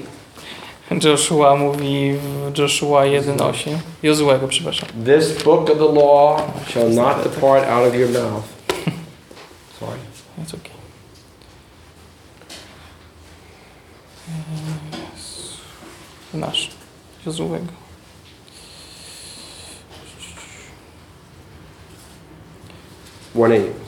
[0.90, 2.12] 8, Joshua mówi
[2.52, 3.76] w Joshua 1.8.
[4.02, 4.88] Jozłego, przepraszam.
[5.04, 8.44] This book of the law shall not depart out of your mouth.
[9.80, 9.98] Sorry.
[10.42, 10.73] It's okay.
[16.34, 16.70] Nasz.
[23.52, 23.84] Eight.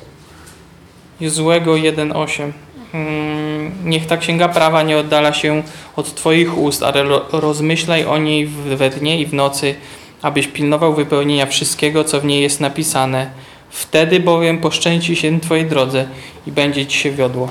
[1.21, 2.53] Jozłego 1.8.
[2.95, 5.63] Mm, Niech ta księga prawa nie oddala się
[5.97, 9.75] od Twoich ust, ale ro- rozmyślaj o niej we dnie i w nocy,
[10.23, 13.31] abyś pilnował wypełnienia wszystkiego, co w niej jest napisane.
[13.71, 16.07] Wtedy bowiem poszczęci się Twojej drodze
[16.47, 17.51] i będzie Ci się wiodło.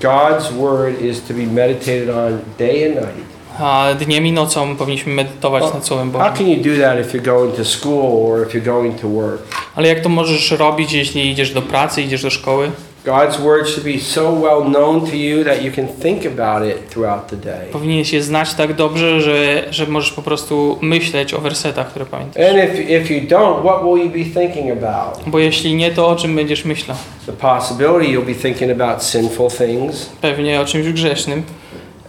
[0.00, 3.33] God's word is to be meditated on day and night.
[3.58, 6.34] A dniem i nocą powinniśmy medytować nad Słowem How Bożym.
[6.36, 9.42] can you do that if you're going to school or if you're going to work?
[9.74, 12.70] Ale jak to możesz robić, jeśli idziesz do pracy, idziesz do szkoły?
[13.04, 16.90] God's word should be so well known to you that you can think about it
[16.90, 17.66] throughout the day.
[17.72, 22.42] Powinieneś je znać tak dobrze, że, że możesz po prostu myśleć o wersetach, które pamiętasz.
[22.48, 25.18] And if, if you don't, what will you be thinking about?
[25.26, 26.96] Bo jeśli nie, to o czym będziesz myślał?
[27.26, 30.06] The possibility you'll be thinking about sinful things.
[30.20, 31.42] Pewnie o czymś grzesznym.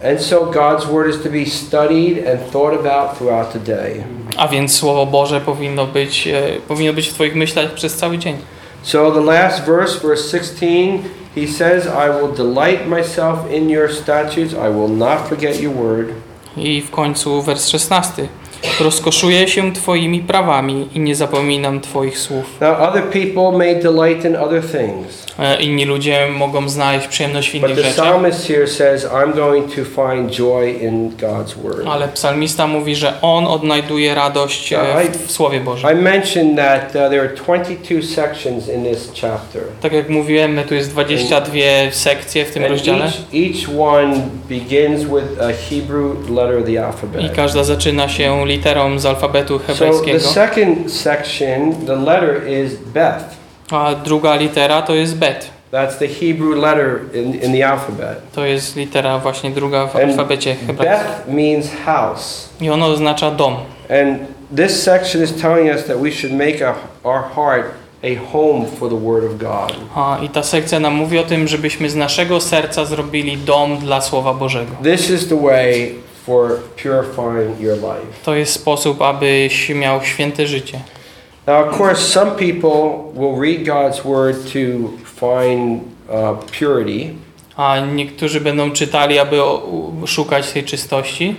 [0.02, 4.04] And so God's word is to be studied and thought about throughout the day.
[4.36, 8.36] A więc Słowo Boże powinno być, e, powinno być w Twoich myślach przez cały dzień.
[8.82, 11.02] So the last verse, verse 16,
[11.34, 14.52] he says, I will delight myself in your statutes.
[14.52, 16.08] I will not forget your word.
[16.56, 18.28] I w końcu wers 16.
[18.80, 22.44] Rozkoszuję się Twoimi prawami i nie zapominam Twoich słów.
[22.60, 27.52] Now, other people may delight in other things, E, Inni ludzie mogą znaleźć przyjemność w
[27.52, 28.06] but innych the rzeczach.
[28.06, 31.86] psalmist here says, I'm going to find joy in God's word.
[31.88, 34.78] Ale psalmista mówi, że on odnajduje radość e,
[35.12, 35.90] w, w Słowie Bożym.
[35.90, 39.62] I mentioned that uh, there are 22 sections in this chapter.
[39.80, 41.52] Tak jak mówiłem, tu jest 22
[41.90, 44.16] sekcje w tym And rozdziale each, each one
[44.48, 47.32] begins with a Hebrew letter of the i alphabet.
[47.36, 53.24] każda zaczyna się literą z alfabetu So the hebrajskiego, second section, the letter is Beth.
[53.70, 55.50] a druga litera to jest bet.
[55.72, 58.18] That's the Hebrew letter in, in the alphabet.
[58.34, 61.08] To jest litera właśnie druga w And alfabecie hebrajskim.
[61.08, 62.48] Beth means house.
[62.60, 63.56] I ono oznacza dom.
[63.90, 64.18] And
[64.56, 66.74] this section is telling us that we should make our,
[67.04, 67.64] our heart
[68.02, 69.72] a home for the Word of God.
[69.96, 74.00] A, I ta sekcja nam mówi o tym, żebyśmy z naszego serca zrobili dom dla
[74.00, 74.70] Słowa Bożego.
[74.82, 75.94] This is the way
[76.26, 76.50] for
[76.82, 78.24] purifying your life.
[78.24, 80.80] To jest sposób, abyś miał święte życie.
[81.46, 87.14] Now, of course, some people will read God's Word to find uh, purity,
[87.56, 89.36] A niektórzy będą czytali, aby
[90.06, 91.36] szukać tej czystości,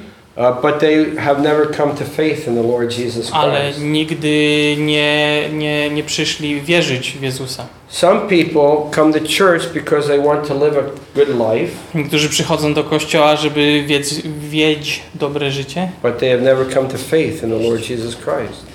[0.61, 3.79] but they have never come to faith in the Lord Jesus ale Christ.
[3.81, 7.65] nigdy nie, nie, nie przyszli wierzyć w Jezusa.
[7.89, 10.83] Some people come to church because they want to live a
[11.15, 16.73] good life, Niektórzy przychodzą do kościoła, żeby wiedz, wiedź dobre życie, but they have never
[16.73, 18.65] come to faith in the Lord Jesus Christ.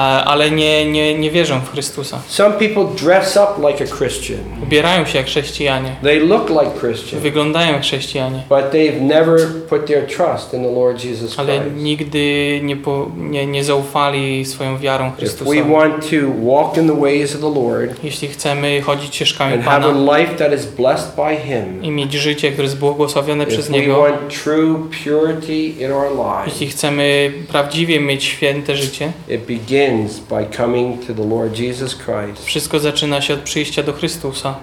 [0.00, 2.18] Ale nie, nie, nie wierzą w Chrystusa.
[2.28, 4.38] Some people dress up like a Christian.
[4.62, 9.86] Ubierają się jak chrześcijanie, They look like Christians, wyglądają jak chrześcijanie, but they've never put
[9.86, 11.76] their trust in the Lord Jesus ale Christ.
[11.76, 15.62] nigdy nie, po, nie, nie zaufali swoją wiarą If we Chrystusowi.
[15.62, 16.16] want to
[16.52, 20.18] walk in the ways of the Lord Jeśli chcemy chodzić ścieżkami and have Pana a
[20.18, 23.78] life that is blessed by Him, i mieć życie, które jest błogosławione przez if we
[23.80, 29.83] Niego, want true purity in our lives, jeśli chcemy prawdziwie mieć święte życie, it begins
[30.30, 34.54] by coming to the Lord Jesus Christ wszystko zaczyna się od przyjścia do Chrystusa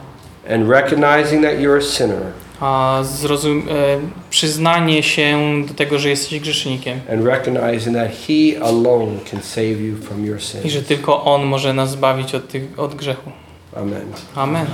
[0.53, 2.21] and recognizing that you're a sinner
[2.59, 3.99] a zrozum- e,
[4.29, 9.95] przyznanie się do tego, że jesteś grzesznikiem and recognizing that He alone can save you
[9.97, 10.65] from your i sins.
[10.73, 13.31] że tylko On może nas zbawić od, tych, od grzechu.
[13.75, 14.05] Amen.
[14.35, 14.65] Amen.